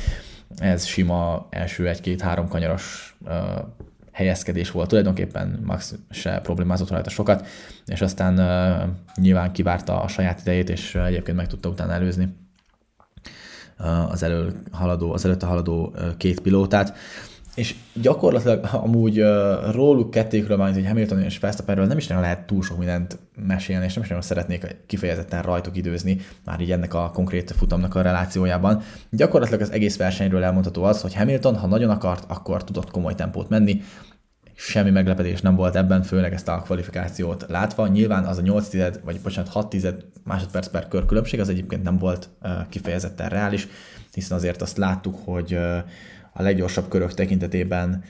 ez 0.59 0.85
sima 0.85 1.47
első 1.51 1.89
egy-két-három 1.89 2.49
kanyaros 2.49 3.17
helyezkedés 4.13 4.71
volt. 4.71 4.89
Tulajdonképpen 4.89 5.61
Max 5.65 5.95
se 6.11 6.41
problémázott 6.43 6.91
rajta 6.91 7.11
sokat, 7.11 7.47
és 7.87 8.01
aztán 8.01 8.39
uh, 8.39 8.91
nyilván 9.23 9.53
kivárta 9.53 10.03
a 10.03 10.09
saját 10.09 10.41
idejét, 10.41 10.69
és 10.69 10.95
egyébként 10.95 11.37
meg 11.37 11.47
tudta 11.47 11.69
utána 11.69 11.93
előzni 11.93 12.37
az, 14.09 14.23
elő 14.23 14.53
haladó, 14.71 15.13
az 15.13 15.25
előtte 15.25 15.47
haladó 15.47 15.95
két 16.17 16.41
pilótát 16.41 16.97
és 17.55 17.75
gyakorlatilag 17.93 18.69
amúgy 18.73 19.21
uh, 19.21 19.73
róluk 19.73 20.11
kettőkről, 20.11 20.57
már 20.57 20.73
hogy 20.73 20.87
Hamilton 20.87 21.23
és 21.23 21.39
Verstappenről 21.39 21.87
nem 21.87 21.97
is 21.97 22.07
nagyon 22.07 22.23
lehet 22.23 22.47
túl 22.47 22.63
sok 22.63 22.79
mindent 22.79 23.19
mesélni, 23.47 23.85
és 23.85 23.95
nem 23.95 24.03
is 24.03 24.09
nagyon 24.09 24.25
szeretnék 24.25 24.77
kifejezetten 24.87 25.43
rajtuk 25.43 25.77
időzni, 25.77 26.19
már 26.45 26.61
így 26.61 26.73
ennek 26.73 26.95
a 26.95 27.11
konkrét 27.11 27.51
futamnak 27.51 27.95
a 27.95 28.03
relációjában. 28.03 28.83
Gyakorlatilag 29.11 29.61
az 29.61 29.73
egész 29.73 29.97
versenyről 29.97 30.45
elmondható 30.45 30.83
az, 30.83 31.01
hogy 31.01 31.15
Hamilton, 31.15 31.57
ha 31.57 31.67
nagyon 31.67 31.91
akart, 31.91 32.25
akkor 32.29 32.65
tudott 32.65 32.91
komoly 32.91 33.15
tempót 33.15 33.49
menni, 33.49 33.81
semmi 34.55 34.91
meglepetés 34.91 35.41
nem 35.41 35.57
volt 35.57 35.77
ebben, 35.77 36.03
főleg 36.03 36.33
ezt 36.33 36.49
a 36.49 36.63
kvalifikációt 36.63 37.45
látva. 37.49 37.87
Nyilván 37.87 38.25
az 38.25 38.39
a 38.39 38.43
8 38.43 38.69
tized, 38.69 39.01
vagy 39.05 39.21
bocsánat, 39.21 39.53
6 39.53 39.69
tized 39.69 40.05
másodperc 40.25 40.69
per 40.69 40.89
kör 40.89 41.07
különbség, 41.07 41.41
az 41.41 41.49
egyébként 41.49 41.83
nem 41.83 41.99
volt 41.99 42.29
uh, 42.43 42.51
kifejezetten 42.69 43.29
reális, 43.29 43.69
hiszen 44.13 44.37
azért 44.37 44.63
azt 44.63 44.77
láttuk, 44.77 45.19
hogy 45.25 45.55
uh, 45.55 45.77
a 46.35 46.43
leggyorsabb 46.43 46.89
körök 46.89 47.15
tekintetében 47.15 48.03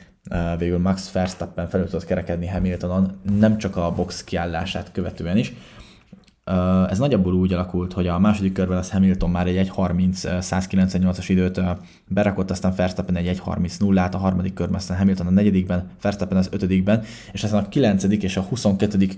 végül 0.59 0.79
Max 0.79 1.13
Verstappen 1.13 1.69
felül 1.69 1.87
tudott 1.87 2.05
kerekedni 2.05 2.47
Hamiltonon, 2.47 3.13
nem 3.39 3.59
csak 3.59 3.77
a 3.77 3.93
box 3.93 4.25
kiállását 4.25 4.93
követően 4.93 5.37
is. 5.37 5.53
Ez 6.89 6.99
nagyjából 6.99 7.35
úgy 7.35 7.53
alakult, 7.53 7.93
hogy 7.93 8.07
a 8.07 8.19
második 8.19 8.53
körben 8.53 8.79
az 8.79 8.91
Hamilton 8.91 9.31
már 9.31 9.47
egy 9.47 9.71
1.30-198-as 9.77 11.25
időt 11.29 11.61
berakott, 12.09 12.51
aztán 12.51 12.73
Verstappen 12.77 13.17
egy 13.17 13.41
1.30-0-át, 13.45 14.15
a 14.15 14.19
harmadik 14.19 14.55
körben, 14.55 14.77
aztán 14.77 14.99
Hamilton 14.99 15.27
a 15.27 15.31
negyedikben, 15.31 15.91
Verstappen 16.03 16.39
az 16.39 16.49
ötödikben, 16.53 17.03
és 17.33 17.45
aztán 17.45 17.65
a 17.65 17.69
kilencedik 17.69 18.23
és 18.23 18.37
a 18.37 18.41
22 18.41 19.09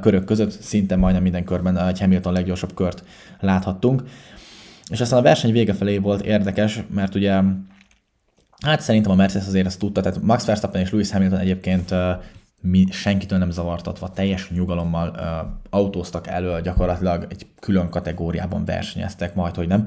körök 0.00 0.24
között 0.24 0.50
szinte 0.50 0.96
majdnem 0.96 1.22
minden 1.22 1.44
körben 1.44 1.78
egy 1.78 2.00
Hamilton 2.00 2.32
leggyorsabb 2.32 2.74
kört 2.74 3.04
láthattunk. 3.40 4.02
És 4.88 5.00
aztán 5.00 5.18
a 5.18 5.22
verseny 5.22 5.52
vége 5.52 5.74
felé 5.74 5.98
volt 5.98 6.24
érdekes, 6.24 6.82
mert 6.94 7.14
ugye 7.14 7.42
Hát 8.64 8.80
szerintem 8.80 9.12
a 9.12 9.14
Mercedes 9.14 9.46
azért 9.46 9.66
ezt 9.66 9.78
tudta, 9.78 10.00
tehát 10.00 10.22
Max 10.22 10.44
Verstappen 10.44 10.80
és 10.80 10.90
Lewis 10.90 11.10
Hamilton 11.10 11.38
egyébként 11.38 11.94
mi, 12.60 12.84
senkitől 12.90 13.38
nem 13.38 13.50
zavartatva, 13.50 14.10
teljes 14.10 14.50
nyugalommal 14.50 15.08
uh, 15.08 15.50
autóztak 15.70 16.26
elő, 16.26 16.60
gyakorlatilag 16.60 17.26
egy 17.30 17.46
külön 17.60 17.88
kategóriában 17.88 18.64
versenyeztek, 18.64 19.34
majd 19.34 19.54
hogy 19.54 19.66
nem. 19.66 19.86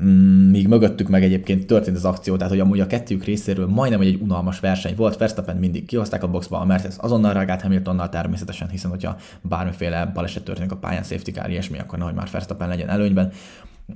Mm, 0.00 0.50
míg 0.50 0.68
mögöttük 0.68 1.08
meg 1.08 1.22
egyébként 1.22 1.66
történt 1.66 1.96
az 1.96 2.04
akció, 2.04 2.36
tehát 2.36 2.52
hogy 2.52 2.60
amúgy 2.60 2.80
a 2.80 2.86
kettőjük 2.86 3.24
részéről 3.24 3.66
majdnem 3.66 4.00
egy 4.00 4.18
unalmas 4.22 4.60
verseny 4.60 4.94
volt, 4.96 5.16
Verstappen 5.16 5.56
mindig 5.56 5.86
kihozták 5.86 6.22
a 6.22 6.30
boxba, 6.30 6.60
a 6.60 6.64
Mercedes 6.64 6.96
azonnal 6.98 7.32
reagált 7.32 7.62
Hamiltonnal 7.62 8.08
természetesen, 8.08 8.68
hiszen 8.68 8.90
hogyha 8.90 9.16
bármiféle 9.40 10.06
baleset 10.06 10.44
történik 10.44 10.72
a 10.72 10.76
pályán, 10.76 11.02
safety 11.02 11.30
car, 11.30 11.50
ilyesmi, 11.50 11.78
akkor 11.78 11.98
nehogy 11.98 12.14
már 12.14 12.28
Verstappen 12.32 12.68
legyen 12.68 12.88
előnyben. 12.88 13.32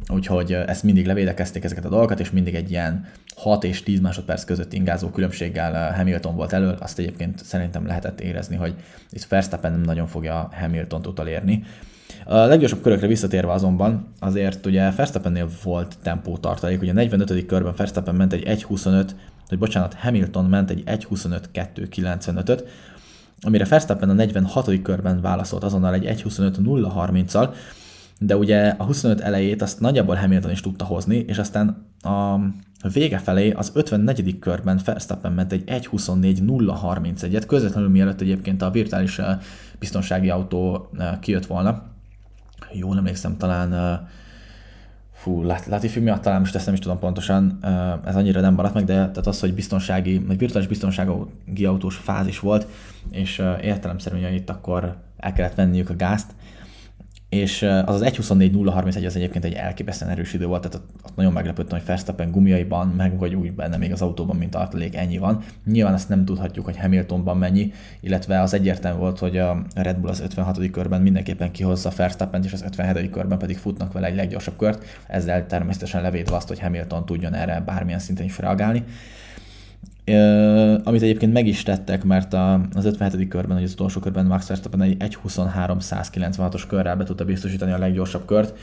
Úgyhogy 0.08 0.52
ezt 0.52 0.82
mindig 0.82 1.06
levédekezték 1.06 1.64
ezeket 1.64 1.84
a 1.84 1.88
dolgokat, 1.88 2.20
és 2.20 2.30
mindig 2.30 2.54
egy 2.54 2.70
ilyen 2.70 3.06
6 3.36 3.64
és 3.64 3.82
10 3.82 4.00
másodperc 4.00 4.44
között 4.44 4.72
ingázó 4.72 5.08
különbséggel 5.08 5.94
Hamilton 5.94 6.36
volt 6.36 6.52
elő. 6.52 6.76
Azt 6.78 6.98
egyébként 6.98 7.44
szerintem 7.44 7.86
lehetett 7.86 8.20
érezni, 8.20 8.56
hogy 8.56 8.74
itt 9.10 9.24
Verstappen 9.24 9.72
nem 9.72 9.80
nagyon 9.80 10.06
fogja 10.06 10.48
Hamilton 10.52 11.06
utolérni. 11.06 11.64
A 12.24 12.36
leggyorsabb 12.36 12.82
körökre 12.82 13.06
visszatérve 13.06 13.52
azonban, 13.52 14.06
azért 14.20 14.66
ugye 14.66 14.90
Verstappennél 14.90 15.48
volt 15.62 15.96
tempótartalék, 16.02 16.80
ugye 16.80 16.90
a 16.90 16.94
45. 16.94 17.46
körben 17.46 17.74
Verstappen 17.76 18.14
ment 18.14 18.32
egy 18.32 18.64
1.25, 18.68 19.10
hogy 19.48 19.58
bocsánat, 19.58 19.94
Hamilton 19.94 20.44
ment 20.44 20.70
egy 20.70 20.82
1.25.295-öt, 20.86 22.64
amire 23.40 23.64
Verstappen 23.64 24.08
a 24.08 24.12
46. 24.12 24.82
körben 24.82 25.20
válaszolt 25.20 25.64
azonnal 25.64 25.94
egy 25.94 26.04
1.25.030-al, 26.04 27.54
de 28.18 28.36
ugye 28.36 28.68
a 28.68 28.84
25 28.84 29.20
elejét 29.20 29.62
azt 29.62 29.80
nagyjából 29.80 30.14
Hamilton 30.14 30.50
is 30.50 30.60
tudta 30.60 30.84
hozni, 30.84 31.16
és 31.16 31.38
aztán 31.38 31.86
a 32.02 32.38
vége 32.92 33.18
felé 33.18 33.50
az 33.50 33.70
54. 33.74 34.38
körben 34.38 34.80
Verstappen 34.84 35.32
ment 35.32 35.52
egy 35.52 35.64
1.24.031-et, 35.66 37.44
közvetlenül 37.46 37.88
mielőtt 37.90 38.20
egyébként 38.20 38.62
a 38.62 38.70
virtuális 38.70 39.20
biztonsági 39.78 40.30
autó 40.30 40.90
kijött 41.20 41.46
volna. 41.46 41.82
Jól 42.72 42.96
emlékszem, 42.96 43.36
talán 43.36 44.00
fú, 45.12 45.42
Latifi 45.42 46.00
miatt 46.00 46.22
talán 46.22 46.40
most 46.40 46.54
ezt 46.54 46.64
nem 46.64 46.74
is 46.74 46.80
tudom 46.80 46.98
pontosan, 46.98 47.58
ez 48.04 48.16
annyira 48.16 48.40
nem 48.40 48.54
maradt 48.54 48.74
meg, 48.74 48.84
de 48.84 48.94
tehát 48.94 49.26
az, 49.26 49.40
hogy 49.40 49.54
biztonsági, 49.54 50.18
vagy 50.18 50.38
virtuális 50.38 50.68
biztonsági 50.68 51.64
autós 51.64 51.96
fázis 51.96 52.40
volt, 52.40 52.66
és 53.10 53.42
értelemszerűen 53.62 54.34
itt 54.34 54.50
akkor 54.50 54.96
el 55.16 55.32
kellett 55.32 55.54
venniük 55.54 55.90
a 55.90 55.96
gázt, 55.96 56.34
és 57.28 57.62
az 57.62 57.94
az 57.94 58.02
1.24.031 58.02 59.06
az 59.06 59.16
egyébként 59.16 59.44
egy 59.44 59.52
elképesztően 59.52 60.10
erős 60.10 60.32
idő 60.32 60.46
volt, 60.46 60.68
tehát 60.68 60.86
ott 61.02 61.16
nagyon 61.16 61.32
meglepődtem, 61.32 61.78
hogy 61.78 61.86
Verstappen 61.86 62.30
gumiaiban, 62.30 62.88
meg 62.88 63.18
vagy 63.18 63.34
úgy 63.34 63.52
benne 63.52 63.76
még 63.76 63.92
az 63.92 64.02
autóban, 64.02 64.36
mint 64.36 64.50
tartalék, 64.50 64.94
ennyi 64.94 65.18
van. 65.18 65.42
Nyilván 65.64 65.94
azt 65.94 66.08
nem 66.08 66.24
tudhatjuk, 66.24 66.64
hogy 66.64 66.78
Hamiltonban 66.78 67.38
mennyi, 67.38 67.72
illetve 68.00 68.40
az 68.40 68.54
egyértelmű 68.54 68.98
volt, 68.98 69.18
hogy 69.18 69.38
a 69.38 69.62
Red 69.74 69.96
Bull 69.96 70.10
az 70.10 70.20
56. 70.20 70.70
körben 70.70 71.02
mindenképpen 71.02 71.50
kihozza 71.50 71.92
Verstappen, 71.96 72.44
és 72.44 72.52
az 72.52 72.62
57. 72.62 73.10
körben 73.10 73.38
pedig 73.38 73.56
futnak 73.56 73.92
vele 73.92 74.06
egy 74.06 74.16
leggyorsabb 74.16 74.56
kört, 74.56 74.84
ezzel 75.06 75.46
természetesen 75.46 76.02
levédve 76.02 76.36
azt, 76.36 76.48
hogy 76.48 76.60
Hamilton 76.60 77.06
tudjon 77.06 77.34
erre 77.34 77.60
bármilyen 77.66 77.98
szinten 77.98 78.26
is 78.26 78.38
reagálni 78.38 78.84
amit 80.84 81.02
egyébként 81.02 81.32
meg 81.32 81.46
is 81.46 81.62
tettek, 81.62 82.04
mert 82.04 82.34
az 82.74 82.84
57. 82.84 83.28
körben, 83.28 83.56
vagy 83.56 83.64
az 83.64 83.72
utolsó 83.72 84.00
körben 84.00 84.26
Max 84.26 84.48
Verstappen 84.48 84.82
egy 84.82 84.96
1.23.196-os 84.96 86.62
körrel 86.68 86.96
be 86.96 87.04
tudta 87.04 87.24
biztosítani 87.24 87.72
a 87.72 87.78
leggyorsabb 87.78 88.24
kört, 88.26 88.58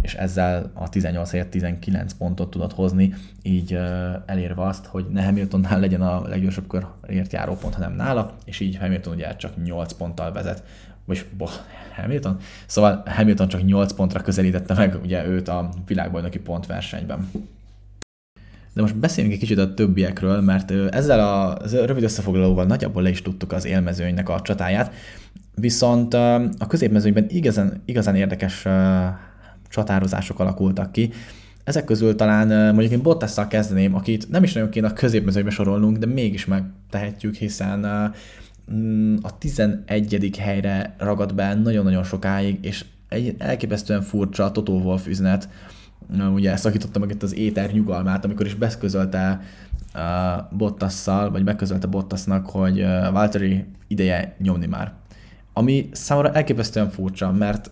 és 0.00 0.14
ezzel 0.14 0.70
a 0.74 0.88
18 0.88 1.30
helyett 1.30 1.50
19 1.50 2.12
pontot 2.12 2.50
tudott 2.50 2.72
hozni, 2.72 3.14
így 3.42 3.78
elérve 4.26 4.62
azt, 4.62 4.86
hogy 4.86 5.06
ne 5.12 5.24
Hamiltonnál 5.24 5.80
legyen 5.80 6.02
a 6.02 6.28
leggyorsabb 6.28 6.66
körért 6.66 7.32
járó 7.32 7.56
pont, 7.56 7.74
hanem 7.74 7.92
nála, 7.92 8.34
és 8.44 8.60
így 8.60 8.76
Hamilton 8.76 9.14
ugye 9.14 9.36
csak 9.36 9.64
8 9.64 9.92
ponttal 9.92 10.32
vezet, 10.32 10.62
vagy 11.04 11.24
boh, 11.36 11.50
Hamilton? 11.96 12.36
Szóval 12.66 13.02
Hamilton 13.06 13.48
csak 13.48 13.64
8 13.64 13.92
pontra 13.92 14.20
közelítette 14.20 14.74
meg 14.74 14.98
ugye 15.02 15.26
őt 15.26 15.48
a 15.48 15.68
világbajnoki 15.86 16.38
pontversenyben. 16.38 17.30
De 18.76 18.82
most 18.82 18.96
beszéljünk 18.96 19.34
egy 19.34 19.40
kicsit 19.40 19.58
a 19.58 19.74
többiekről, 19.74 20.40
mert 20.40 20.70
ezzel 20.70 21.20
a 21.20 21.58
rövid 21.72 22.02
összefoglalóval 22.02 22.64
nagyjából 22.64 23.02
le 23.02 23.08
is 23.08 23.22
tudtuk 23.22 23.52
az 23.52 23.64
élmezőnynek 23.64 24.28
a 24.28 24.40
csatáját, 24.40 24.92
viszont 25.54 26.14
a 26.14 26.66
középmezőnyben 26.68 27.26
igazán, 27.28 27.82
igazán 27.84 28.14
érdekes 28.14 28.66
csatározások 29.68 30.40
alakultak 30.40 30.92
ki. 30.92 31.10
Ezek 31.64 31.84
közül 31.84 32.14
talán 32.14 32.74
mondjuk 32.74 32.92
én 32.92 33.02
Bottasszal 33.02 33.46
kezdeném, 33.46 33.94
akit 33.94 34.28
nem 34.30 34.42
is 34.42 34.52
nagyon 34.52 34.70
kéne 34.70 34.86
a 34.86 34.92
középmezőnybe 34.92 35.50
sorolnunk, 35.50 35.96
de 35.96 36.06
mégis 36.06 36.44
megtehetjük, 36.44 37.34
hiszen 37.34 38.12
mm, 38.72 39.16
a 39.22 39.38
11. 39.38 40.36
helyre 40.38 40.94
ragad 40.98 41.34
be 41.34 41.54
nagyon-nagyon 41.54 42.04
sokáig, 42.04 42.58
és 42.62 42.84
egy 43.08 43.34
elképesztően 43.38 44.02
furcsa 44.02 44.50
Toto 44.50 44.72
Wolff 44.72 45.06
üzlet, 45.06 45.48
ugye 46.34 46.56
szakította 46.56 46.98
meg 46.98 47.10
itt 47.10 47.22
az 47.22 47.34
éter 47.34 47.72
nyugalmát, 47.72 48.24
amikor 48.24 48.46
is 48.46 48.54
beszközölte 48.54 49.40
uh, 49.94 50.56
Bottasszal, 50.56 51.30
vagy 51.30 51.44
megközölte 51.44 51.86
Bottasnak, 51.86 52.46
hogy 52.46 52.80
uh, 52.80 53.12
Valtteri 53.12 53.64
ideje 53.86 54.36
nyomni 54.38 54.66
már. 54.66 54.92
Ami 55.52 55.88
számomra 55.92 56.32
elképesztően 56.32 56.90
furcsa, 56.90 57.32
mert 57.32 57.70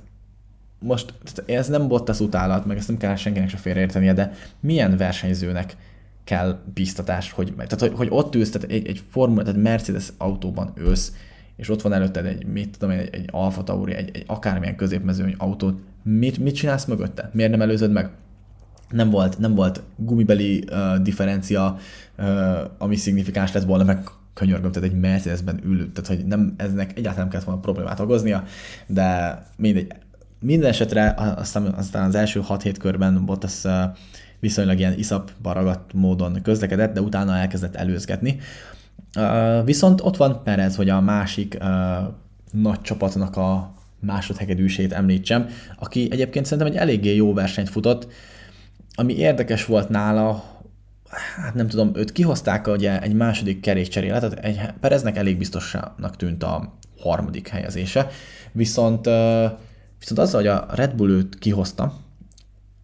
most 0.79 1.15
ez 1.47 1.69
nem 1.69 1.89
Bottas 1.89 2.21
utálat, 2.21 2.67
meg 2.67 2.77
ezt 2.77 2.89
nem 2.89 2.97
kell 2.97 3.17
senkinek 3.17 3.49
se 3.49 3.57
félreértenie, 3.57 4.13
de 4.13 4.33
milyen 4.61 4.97
versenyzőnek 4.97 5.77
kell 6.25 6.59
biztatás, 6.75 7.31
hogy, 7.31 7.55
tehát, 7.55 7.81
hogy, 7.81 7.93
hogy 7.95 8.09
ott 8.11 8.35
ülsz, 8.35 8.51
tehát 8.51 8.71
egy, 8.71 8.87
egy 8.87 9.03
Formula, 9.11 9.43
tehát 9.43 9.63
Mercedes 9.63 10.13
autóban 10.19 10.73
ülsz, 10.77 11.13
és 11.57 11.69
ott 11.69 11.83
van 11.83 11.93
előtted 11.93 12.27
egy, 12.27 12.47
mit 12.47 12.79
tudom 12.79 12.95
egy, 12.99 13.09
egy 13.13 13.29
Alfa 13.31 13.63
Tauri, 13.63 13.95
egy, 13.95 14.11
egy 14.13 14.25
akármilyen 14.27 14.77
középmezőny 14.77 15.35
autót, 15.39 15.81
mit, 16.03 16.39
mit 16.39 16.55
csinálsz 16.55 16.85
mögötte? 16.85 17.31
Miért 17.33 17.51
nem 17.51 17.63
előzöd 17.63 17.93
meg? 17.93 18.11
Nem 18.91 19.11
volt, 19.11 19.39
nem 19.39 19.55
volt 19.55 19.83
gumibeli 19.97 20.65
uh, 20.71 20.97
differencia, 20.97 21.77
uh, 22.19 22.27
ami 22.79 22.97
szignifikáns 22.97 23.53
lett 23.53 23.65
volna, 23.65 23.85
meg 23.85 24.09
könyörgöm, 24.35 24.73
tehát 24.73 24.91
egy 24.91 25.01
Mercedesben 25.01 25.61
ül, 25.65 25.93
tehát 25.93 26.07
hogy 26.07 26.27
nem, 26.27 26.55
eznek 26.57 26.91
egyáltalán 26.91 27.19
nem 27.19 27.29
kellett 27.29 27.47
volna 27.47 27.61
problémát 27.61 28.01
okoznia, 28.01 28.45
de 28.87 29.39
mindegy. 29.57 29.93
Minden 30.41 30.69
esetre 30.69 31.15
aztán, 31.37 31.67
aztán 31.67 32.07
az 32.07 32.15
első 32.15 32.43
6-7 32.49 32.75
körben 32.79 33.25
Bottas 33.25 33.65
uh, 33.65 33.73
viszonylag 34.41 34.79
ilyen 34.79 34.99
iszap 34.99 35.31
baragadt 35.43 35.93
módon 35.93 36.43
közlekedett, 36.43 36.95
de 36.95 37.01
utána 37.01 37.37
elkezdett 37.37 37.75
előzgetni. 37.75 38.39
Uh, 39.17 39.65
viszont 39.65 40.01
ott 40.01 40.17
van 40.17 40.43
Perez, 40.43 40.77
hogy 40.77 40.89
a 40.89 41.01
másik 41.01 41.57
uh, 41.61 41.69
nagy 42.51 42.81
csapatnak 42.81 43.37
a 43.37 43.75
másodhegedűsét 44.01 44.93
említsem, 44.93 45.49
aki 45.79 46.09
egyébként 46.11 46.45
szerintem 46.45 46.73
egy 46.73 46.79
eléggé 46.79 47.15
jó 47.15 47.35
versenyt 47.35 47.69
futott, 47.69 48.09
ami 48.95 49.17
érdekes 49.17 49.65
volt 49.65 49.89
nála, 49.89 50.45
hát 51.37 51.55
nem 51.55 51.69
tudom, 51.69 51.91
őt 51.95 52.13
kihozták 52.13 52.67
ugye 52.67 53.01
egy 53.01 53.15
második 53.15 53.61
kerékcserére, 53.61 54.19
tehát 54.19 54.39
egy, 54.39 54.61
Pereznek 54.81 55.17
elég 55.17 55.39
biztosnak 55.39 56.17
tűnt 56.17 56.43
a 56.43 56.79
harmadik 57.01 57.49
helyezése, 57.49 58.09
viszont, 58.53 59.05
viszont 59.99 60.19
azzal, 60.19 60.41
hogy 60.41 60.47
a 60.47 60.67
Red 60.71 60.95
Bull 60.95 61.11
őt 61.11 61.39
kihozta, 61.39 61.95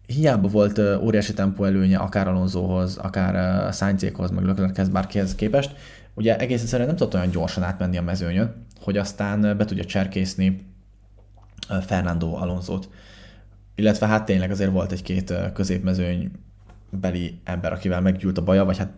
hiába 0.05 0.47
volt 0.47 0.79
óriási 0.99 1.33
tempó 1.33 1.63
előnye 1.63 1.97
akár 1.97 2.27
Alonsohoz, 2.27 2.97
akár 2.97 3.73
Sainzékhoz, 3.73 4.31
meg 4.31 4.43
Leclerchez 4.43 4.89
bárkihez 4.89 5.35
képest, 5.35 5.75
ugye 6.13 6.37
egész 6.37 6.61
egyszerűen 6.61 6.87
nem 6.87 6.97
tudott 6.97 7.13
olyan 7.13 7.29
gyorsan 7.29 7.63
átmenni 7.63 7.97
a 7.97 8.01
mezőnyön, 8.01 8.65
hogy 8.81 8.97
aztán 8.97 9.57
be 9.57 9.65
tudja 9.65 9.85
cserkészni 9.85 10.65
Fernando 11.81 12.33
Alonso-t 12.35 12.89
illetve 13.81 14.07
hát 14.07 14.25
tényleg 14.25 14.51
azért 14.51 14.71
volt 14.71 14.91
egy-két 14.91 15.33
középmezőny 15.53 16.31
beli 16.89 17.39
ember, 17.43 17.73
akivel 17.73 18.01
meggyűlt 18.01 18.37
a 18.37 18.43
baja, 18.43 18.65
vagy 18.65 18.77
hát 18.77 18.89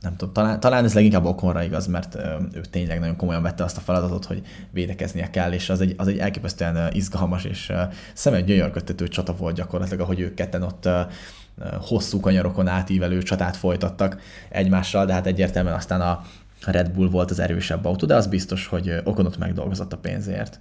nem 0.00 0.16
tudom, 0.16 0.34
talán, 0.34 0.60
talán 0.60 0.84
ez 0.84 0.94
leginkább 0.94 1.24
okonra 1.24 1.62
igaz, 1.62 1.86
mert 1.86 2.18
ő 2.54 2.60
tényleg 2.70 3.00
nagyon 3.00 3.16
komolyan 3.16 3.42
vette 3.42 3.64
azt 3.64 3.76
a 3.76 3.80
feladatot, 3.80 4.24
hogy 4.24 4.42
védekeznie 4.70 5.30
kell, 5.30 5.52
és 5.52 5.70
az 5.70 5.80
egy, 5.80 5.94
az 5.96 6.08
egy 6.08 6.18
elképesztően 6.18 6.92
izgalmas 6.92 7.44
és 7.44 7.72
szemet 8.12 8.44
gyönyörködtető 8.44 9.08
csata 9.08 9.34
volt 9.34 9.54
gyakorlatilag, 9.54 10.00
ahogy 10.00 10.20
ők 10.20 10.34
ketten 10.34 10.62
ott 10.62 10.88
hosszú 11.80 12.20
kanyarokon 12.20 12.68
átívelő 12.68 13.22
csatát 13.22 13.56
folytattak 13.56 14.20
egymással, 14.48 15.06
de 15.06 15.12
hát 15.12 15.26
egyértelműen 15.26 15.76
aztán 15.76 16.00
a 16.00 16.22
Red 16.66 16.90
Bull 16.90 17.08
volt 17.08 17.30
az 17.30 17.38
erősebb 17.38 17.84
autó, 17.84 18.06
de 18.06 18.14
az 18.14 18.26
biztos, 18.26 18.66
hogy 18.66 19.00
Okonot 19.04 19.38
megdolgozott 19.38 19.92
a 19.92 19.98
pénzért. 19.98 20.60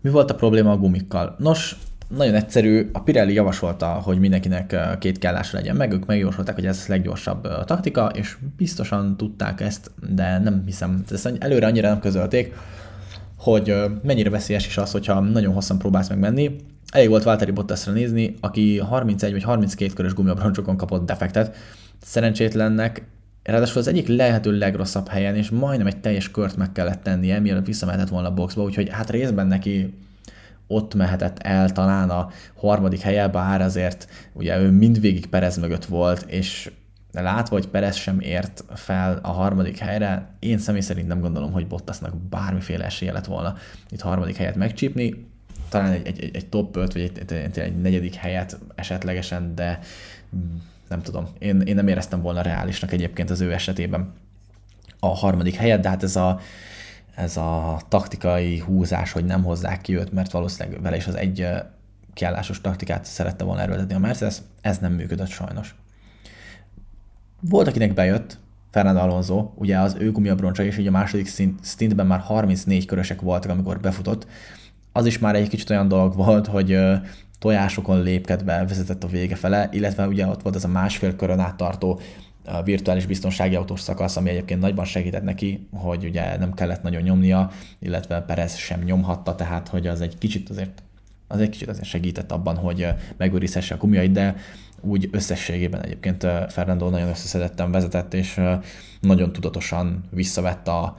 Mi 0.00 0.10
volt 0.10 0.30
a 0.30 0.34
probléma 0.34 0.70
a 0.70 0.76
gumikkal? 0.76 1.36
Nos, 1.38 1.76
nagyon 2.16 2.34
egyszerű, 2.34 2.90
a 2.92 3.00
Pirelli 3.00 3.32
javasolta, 3.32 3.86
hogy 3.86 4.18
mindenkinek 4.18 4.76
két 4.98 5.18
kellás 5.18 5.52
legyen 5.52 5.76
meg, 5.76 5.92
ők 5.92 6.06
megjavasolták, 6.06 6.54
hogy 6.54 6.66
ez 6.66 6.84
a 6.86 6.90
leggyorsabb 6.90 7.64
taktika, 7.64 8.10
és 8.14 8.36
biztosan 8.56 9.16
tudták 9.16 9.60
ezt, 9.60 9.90
de 10.14 10.38
nem 10.38 10.62
hiszem, 10.66 11.04
ezt 11.10 11.32
előre 11.38 11.66
annyira 11.66 11.88
nem 11.88 12.00
közölték, 12.00 12.54
hogy 13.38 13.74
mennyire 14.02 14.30
veszélyes 14.30 14.66
is 14.66 14.76
az, 14.76 14.90
hogyha 14.90 15.20
nagyon 15.20 15.52
hosszan 15.52 15.78
próbálsz 15.78 16.08
megmenni. 16.08 16.56
Elég 16.92 17.08
volt 17.08 17.22
Valtteri 17.22 17.50
Bottasra 17.50 17.92
nézni, 17.92 18.34
aki 18.40 18.78
31 18.78 19.32
vagy 19.32 19.42
32 19.42 19.92
körös 19.92 20.14
gumiabroncsokon 20.14 20.76
kapott 20.76 21.06
defektet. 21.06 21.56
Szerencsétlennek 22.02 23.04
ráadásul 23.42 23.80
az 23.80 23.86
egyik 23.86 24.08
lehető 24.08 24.58
legrosszabb 24.58 25.08
helyen, 25.08 25.36
és 25.36 25.50
majdnem 25.50 25.86
egy 25.86 26.00
teljes 26.00 26.30
kört 26.30 26.56
meg 26.56 26.72
kellett 26.72 27.02
tennie, 27.02 27.38
mielőtt 27.38 27.66
visszamehetett 27.66 28.08
volna 28.08 28.28
a 28.28 28.34
boxba, 28.34 28.62
úgyhogy 28.62 28.88
hát 28.88 29.10
részben 29.10 29.46
neki 29.46 29.94
ott 30.70 30.94
mehetett 30.94 31.38
el 31.38 31.70
talán 31.70 32.10
a 32.10 32.28
harmadik 32.54 33.00
helye, 33.00 33.28
bár 33.28 33.60
azért 33.60 34.08
ugye 34.32 34.58
ő 34.58 34.70
mindvégig 34.70 35.26
Perez 35.26 35.56
mögött 35.56 35.84
volt, 35.84 36.24
és 36.28 36.70
látva, 37.12 37.56
hogy 37.56 37.68
Perez 37.68 37.96
sem 37.96 38.20
ért 38.20 38.64
fel 38.74 39.18
a 39.22 39.30
harmadik 39.30 39.78
helyre, 39.78 40.34
én 40.38 40.58
személy 40.58 40.80
szerint 40.80 41.08
nem 41.08 41.20
gondolom, 41.20 41.52
hogy 41.52 41.66
Bottasnak 41.66 42.16
bármiféle 42.16 42.84
esélye 42.84 43.12
lett 43.12 43.26
volna 43.26 43.56
itt 43.90 44.00
harmadik 44.00 44.36
helyet 44.36 44.56
megcsípni, 44.56 45.26
talán 45.68 45.92
egy, 45.92 46.06
egy, 46.06 46.30
egy 46.32 46.48
top 46.48 46.76
5 46.76 46.92
vagy 46.92 47.02
egy, 47.02 47.32
egy, 47.32 47.58
egy 47.58 47.80
negyedik 47.80 48.14
helyet 48.14 48.58
esetlegesen, 48.74 49.54
de 49.54 49.78
nem 50.88 51.02
tudom, 51.02 51.28
én, 51.38 51.60
én 51.60 51.74
nem 51.74 51.88
éreztem 51.88 52.22
volna 52.22 52.42
reálisnak 52.42 52.92
egyébként 52.92 53.30
az 53.30 53.40
ő 53.40 53.52
esetében 53.52 54.12
a 54.98 55.06
harmadik 55.06 55.54
helyet, 55.54 55.80
de 55.80 55.88
hát 55.88 56.02
ez 56.02 56.16
a, 56.16 56.40
ez 57.14 57.36
a 57.36 57.80
taktikai 57.88 58.58
húzás, 58.58 59.12
hogy 59.12 59.24
nem 59.24 59.42
hozzák 59.42 59.80
ki 59.80 59.96
őt, 59.96 60.12
mert 60.12 60.32
valószínűleg 60.32 60.82
vele 60.82 60.96
is 60.96 61.06
az 61.06 61.14
egy 61.14 61.46
kiállásos 62.14 62.60
taktikát 62.60 63.04
szerette 63.04 63.44
volna 63.44 63.60
erőltetni 63.60 63.94
a 63.94 63.98
Mercedes, 63.98 64.36
ez 64.60 64.78
nem 64.78 64.92
működött 64.92 65.28
sajnos. 65.28 65.74
Volt, 67.40 67.68
akinek 67.68 67.94
bejött, 67.94 68.38
Fernando 68.70 69.00
Alonso, 69.00 69.50
ugye 69.54 69.78
az 69.78 69.96
ő 69.98 70.12
gumiabroncsa, 70.12 70.62
és 70.62 70.78
így 70.78 70.86
a 70.86 70.90
második 70.90 71.30
stintben 71.62 72.06
már 72.06 72.20
34 72.20 72.86
körösek 72.86 73.20
voltak, 73.20 73.50
amikor 73.50 73.80
befutott. 73.80 74.26
Az 74.92 75.06
is 75.06 75.18
már 75.18 75.34
egy 75.34 75.48
kicsit 75.48 75.70
olyan 75.70 75.88
dolog 75.88 76.14
volt, 76.14 76.46
hogy 76.46 76.78
tojásokon 77.38 78.02
lépkedve 78.02 78.64
vezetett 78.66 79.04
a 79.04 79.08
vége 79.08 79.36
fele, 79.36 79.68
illetve 79.72 80.06
ugye 80.06 80.26
ott 80.26 80.42
volt 80.42 80.56
ez 80.56 80.64
a 80.64 80.68
másfél 80.68 81.16
körön 81.16 81.38
át 81.38 81.56
tartó 81.56 82.00
virtuális 82.64 83.06
biztonsági 83.06 83.54
autós 83.54 83.80
szakasz, 83.80 84.16
ami 84.16 84.30
egyébként 84.30 84.60
nagyban 84.60 84.84
segített 84.84 85.22
neki, 85.22 85.68
hogy 85.72 86.04
ugye 86.04 86.36
nem 86.38 86.54
kellett 86.54 86.82
nagyon 86.82 87.02
nyomnia, 87.02 87.50
illetve 87.78 88.20
Perez 88.20 88.56
sem 88.56 88.80
nyomhatta, 88.80 89.34
tehát 89.34 89.68
hogy 89.68 89.86
az 89.86 90.00
egy 90.00 90.18
kicsit 90.18 90.48
azért 90.48 90.82
az 91.26 91.40
egy 91.40 91.48
kicsit 91.48 91.68
azért 91.68 91.84
segített 91.84 92.32
abban, 92.32 92.56
hogy 92.56 92.86
megőrizhesse 93.16 93.74
a 93.74 93.78
gumiait, 93.78 94.12
de 94.12 94.36
úgy 94.80 95.08
összességében 95.12 95.82
egyébként 95.82 96.26
Fernando 96.48 96.88
nagyon 96.88 97.08
összeszedetten 97.08 97.70
vezetett, 97.70 98.14
és 98.14 98.40
nagyon 99.00 99.32
tudatosan 99.32 100.04
visszavett 100.10 100.68
a, 100.68 100.98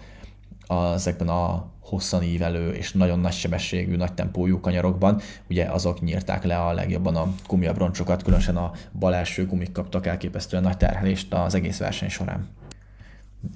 a, 0.71 0.93
ezekben 0.93 1.27
a 1.27 1.65
hosszan 1.79 2.23
ívelő 2.23 2.71
és 2.71 2.91
nagyon 2.91 3.19
nagy 3.19 3.31
sebességű, 3.31 3.95
nagy 3.95 4.13
tempójú 4.13 4.59
kanyarokban, 4.59 5.21
ugye 5.49 5.65
azok 5.65 6.01
nyírták 6.01 6.43
le 6.43 6.57
a 6.57 6.73
legjobban 6.73 7.15
a 7.15 7.33
gumiabroncsokat, 7.47 8.23
különösen 8.23 8.55
a 8.55 8.71
bal 8.99 9.15
első 9.15 9.45
gumik 9.45 9.71
kaptak 9.71 10.05
elképesztően 10.05 10.63
nagy 10.63 10.77
terhelést 10.77 11.33
az 11.33 11.55
egész 11.55 11.77
verseny 11.77 12.09
során. 12.09 12.47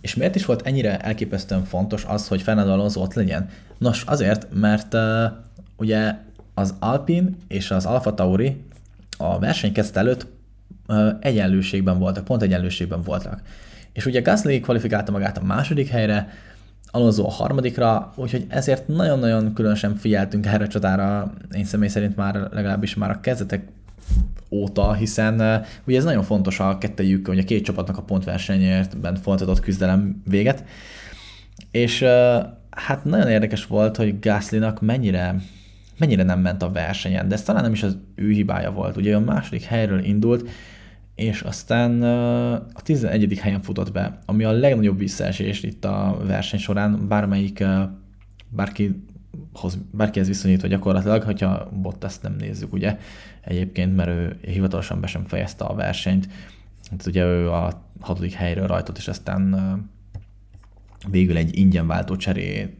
És 0.01 0.15
miért 0.15 0.35
is 0.35 0.45
volt 0.45 0.67
ennyire 0.67 0.99
elképesztően 0.99 1.63
fontos 1.63 2.05
az, 2.05 2.27
hogy 2.27 2.41
Fernando 2.41 2.71
Alonso 2.71 3.01
ott 3.01 3.13
legyen? 3.13 3.49
Nos, 3.77 4.03
azért, 4.03 4.47
mert 4.53 4.93
uh, 4.93 5.01
ugye 5.77 6.15
az 6.53 6.75
Alpine 6.79 7.29
és 7.47 7.71
az 7.71 7.85
Alfa 7.85 8.13
Tauri 8.13 8.63
a 9.17 9.39
verseny 9.39 9.71
kezdet 9.71 9.97
előtt 9.97 10.27
uh, 10.87 11.09
egyenlőségben 11.19 11.99
voltak, 11.99 12.23
pont 12.23 12.41
egyenlőségben 12.41 13.01
voltak. 13.01 13.41
És 13.93 14.05
ugye 14.05 14.21
Gasly 14.21 14.59
kvalifikálta 14.59 15.11
magát 15.11 15.37
a 15.37 15.43
második 15.43 15.87
helyre, 15.87 16.29
Alonso 16.91 17.25
a 17.25 17.31
harmadikra, 17.31 18.13
úgyhogy 18.15 18.45
ezért 18.47 18.87
nagyon-nagyon 18.87 19.53
különösen 19.53 19.95
figyeltünk 19.95 20.45
erre 20.45 20.63
a 20.63 20.67
csatára, 20.67 21.33
én 21.55 21.65
személy 21.65 21.87
szerint 21.87 22.15
már 22.15 22.35
legalábbis 22.51 22.95
már 22.95 23.09
a 23.09 23.19
kezdetek 23.19 23.67
óta, 24.49 24.93
hiszen 24.93 25.39
uh, 25.39 25.65
ugye 25.87 25.97
ez 25.97 26.03
nagyon 26.03 26.23
fontos 26.23 26.59
a 26.59 26.77
kettejük, 26.77 27.27
hogy 27.27 27.39
a 27.39 27.43
két 27.43 27.63
csapatnak 27.63 27.97
a 27.97 28.01
pontversenyértben 28.01 29.15
folytatott 29.15 29.59
küzdelem 29.59 30.21
véget, 30.29 30.63
és 31.71 32.01
uh, 32.01 32.09
hát 32.69 33.03
nagyon 33.03 33.27
érdekes 33.27 33.65
volt, 33.65 33.97
hogy 33.97 34.19
Gaslynak 34.19 34.81
mennyire 34.81 35.35
mennyire 35.97 36.23
nem 36.23 36.39
ment 36.39 36.63
a 36.63 36.71
versenyen, 36.71 37.27
de 37.27 37.35
ez 37.35 37.43
talán 37.43 37.63
nem 37.63 37.71
is 37.71 37.83
az 37.83 37.97
ő 38.15 38.29
hibája 38.29 38.71
volt. 38.71 38.97
Ugye 38.97 39.15
a 39.15 39.19
második 39.19 39.63
helyről 39.63 40.03
indult, 40.03 40.49
és 41.15 41.41
aztán 41.41 42.01
a 42.73 42.81
11. 42.83 43.39
helyen 43.39 43.61
futott 43.61 43.91
be, 43.91 44.19
ami 44.25 44.43
a 44.43 44.51
legnagyobb 44.51 44.97
visszaesés 44.97 45.63
itt 45.63 45.85
a 45.85 46.17
verseny 46.23 46.59
során, 46.59 47.07
bármelyik, 47.07 47.63
bárki 48.49 49.03
bárkihez 49.91 50.27
viszonyítva 50.27 50.67
gyakorlatilag, 50.67 51.23
hogyha 51.23 51.69
Bottas 51.81 52.19
nem 52.19 52.35
nézzük, 52.39 52.73
ugye, 52.73 52.97
egyébként, 53.41 53.95
mert 53.95 54.09
ő 54.09 54.39
hivatalosan 54.41 55.01
be 55.01 55.07
sem 55.07 55.23
fejezte 55.23 55.63
a 55.63 55.75
versenyt, 55.75 56.27
hát 56.89 57.05
ugye 57.05 57.23
ő 57.23 57.51
a 57.51 57.85
hatodik 57.99 58.33
helyről 58.33 58.67
rajtott, 58.67 58.97
és 58.97 59.07
aztán 59.07 59.55
végül 61.09 61.37
egy 61.37 61.57
ingyen 61.57 61.87
váltó 61.87 62.15
cseré, 62.15 62.77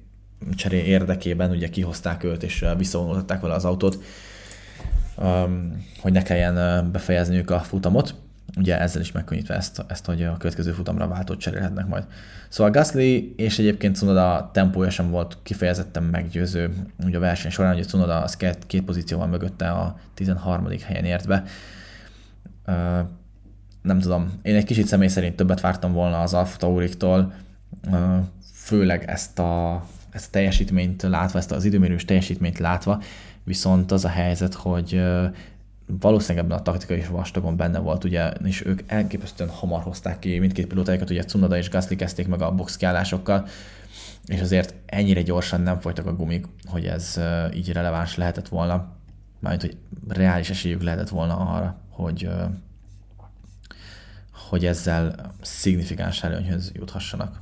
cseré 0.56 0.78
érdekében 0.78 1.52
ugye 1.52 1.70
kihozták 1.70 2.24
őt, 2.24 2.44
és 2.44 2.66
visszavonultatták 2.78 3.42
vele 3.42 3.54
az 3.54 3.66
autót, 3.66 4.04
hogy 6.02 6.12
ne 6.12 6.22
kelljen 6.22 6.92
befejezniük 6.92 7.50
a 7.50 7.60
futamot 7.60 8.24
ugye 8.58 8.80
ezzel 8.80 9.02
is 9.02 9.12
megkönnyítve 9.12 9.56
ezt, 9.56 9.86
ezt, 9.88 10.06
hogy 10.06 10.24
a 10.24 10.38
következő 10.38 10.72
futamra 10.72 11.08
váltót 11.08 11.40
cserélhetnek 11.40 11.88
majd. 11.88 12.06
Szóval 12.50 12.72
Gasly 12.72 13.34
és 13.36 13.60
egyébként 13.60 13.98
Cunoda 13.98 14.50
tempója 14.54 14.90
sem 14.90 15.10
volt 15.10 15.38
kifejezetten 15.44 16.04
meggyőző 16.04 16.74
ugye 17.06 17.18
a 17.18 17.20
verseny 17.20 17.52
során, 17.52 17.74
hogy 17.74 17.88
Cunoda 17.88 18.22
az 18.22 18.38
két, 18.38 18.58
két 18.68 18.84
pozícióval 18.84 19.28
mögötte 19.28 19.70
a 19.70 19.98
13. 20.14 20.68
helyen 20.86 21.06
ért 21.06 21.28
be. 21.28 21.44
Nem 23.82 24.00
tudom, 24.00 24.40
én 24.42 24.56
egy 24.56 24.66
kicsit 24.66 24.88
személy 24.88 25.08
szerint 25.08 25.36
többet 25.36 25.62
vártam 25.62 25.94
volna 25.94 26.22
az 26.22 26.34
Alfa 26.34 26.58
Tauriktól, 26.58 27.34
főleg 28.54 29.04
ezt 29.10 29.40
a, 29.40 29.86
ezt 30.12 30.28
a 30.28 30.30
teljesítményt 30.32 31.02
látva, 31.02 31.38
ezt 31.38 31.52
az 31.52 31.66
időmérős 31.66 32.06
teljesítményt 32.06 32.60
látva, 32.60 33.02
viszont 33.44 33.92
az 33.92 34.06
a 34.06 34.10
helyzet, 34.10 34.54
hogy 34.54 35.02
valószínűleg 35.86 36.46
ebben 36.46 36.58
a 36.58 36.62
taktikai 36.62 36.98
is 36.98 37.08
vastagon 37.08 37.56
benne 37.56 37.80
volt, 37.80 38.04
ugye, 38.04 38.32
és 38.32 38.66
ők 38.66 38.82
elképesztően 38.88 39.50
hamar 39.50 39.82
hozták 39.82 40.20
ki 40.20 40.40
mindkét 40.40 40.68
pilótájukat, 40.68 41.10
ugye 41.10 41.24
Cunoda 41.24 41.58
és 41.58 41.70
Gasly 41.70 41.96
kezdték 41.96 42.28
meg 42.28 42.42
a 42.42 42.52
box 42.52 42.78
kiállásokkal, 42.78 43.48
és 44.26 44.42
azért 44.42 44.74
ennyire 44.86 45.22
gyorsan 45.22 45.62
nem 45.62 45.80
folytak 45.80 46.06
a 46.06 46.16
gumik, 46.16 46.46
hogy 46.66 46.86
ez 46.86 47.20
így 47.54 47.72
releváns 47.72 48.16
lehetett 48.16 48.48
volna, 48.48 48.88
mármint, 49.40 49.62
hogy 49.62 49.78
reális 50.08 50.50
esélyük 50.50 50.84
lehetett 50.84 51.10
volna 51.10 51.36
arra, 51.38 51.78
hogy, 51.90 52.30
hogy 54.50 54.66
ezzel 54.66 55.34
szignifikáns 55.42 56.24
előnyhöz 56.24 56.72
juthassanak. 56.74 57.40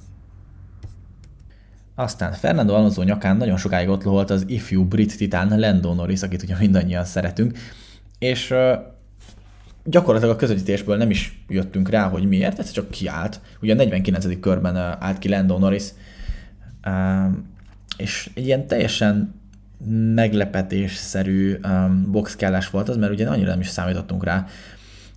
Aztán 1.95 2.31
Fernando 2.31 2.73
Alonso 2.73 3.03
nyakán 3.03 3.37
nagyon 3.37 3.57
sokáig 3.57 3.89
ott 3.89 4.03
loholt 4.03 4.29
az 4.29 4.43
ifjú 4.47 4.85
brit 4.85 5.17
titán 5.17 5.59
Lando 5.59 5.93
Norris, 5.93 6.21
akit 6.21 6.43
ugye 6.43 6.57
mindannyian 6.57 7.05
szeretünk, 7.05 7.57
és 8.23 8.53
gyakorlatilag 9.83 10.35
a 10.35 10.37
közvetítésből 10.37 10.97
nem 10.97 11.09
is 11.09 11.43
jöttünk 11.47 11.89
rá, 11.89 12.07
hogy 12.07 12.27
miért, 12.27 12.59
ez 12.59 12.71
csak 12.71 12.89
kiállt. 12.89 13.41
Ugye 13.61 13.73
a 13.73 13.75
49. 13.75 14.39
körben 14.39 14.75
állt 14.75 15.17
ki 15.17 15.29
Lando 15.29 15.57
Norris, 15.57 15.83
és 17.97 18.29
egy 18.33 18.45
ilyen 18.45 18.67
teljesen 18.67 19.41
meglepetésszerű 20.13 21.59
boxkállás 22.07 22.69
volt 22.69 22.89
az, 22.89 22.97
mert 22.97 23.11
ugye 23.11 23.27
annyira 23.27 23.49
nem 23.49 23.59
is 23.59 23.67
számítottunk 23.67 24.23
rá. 24.23 24.45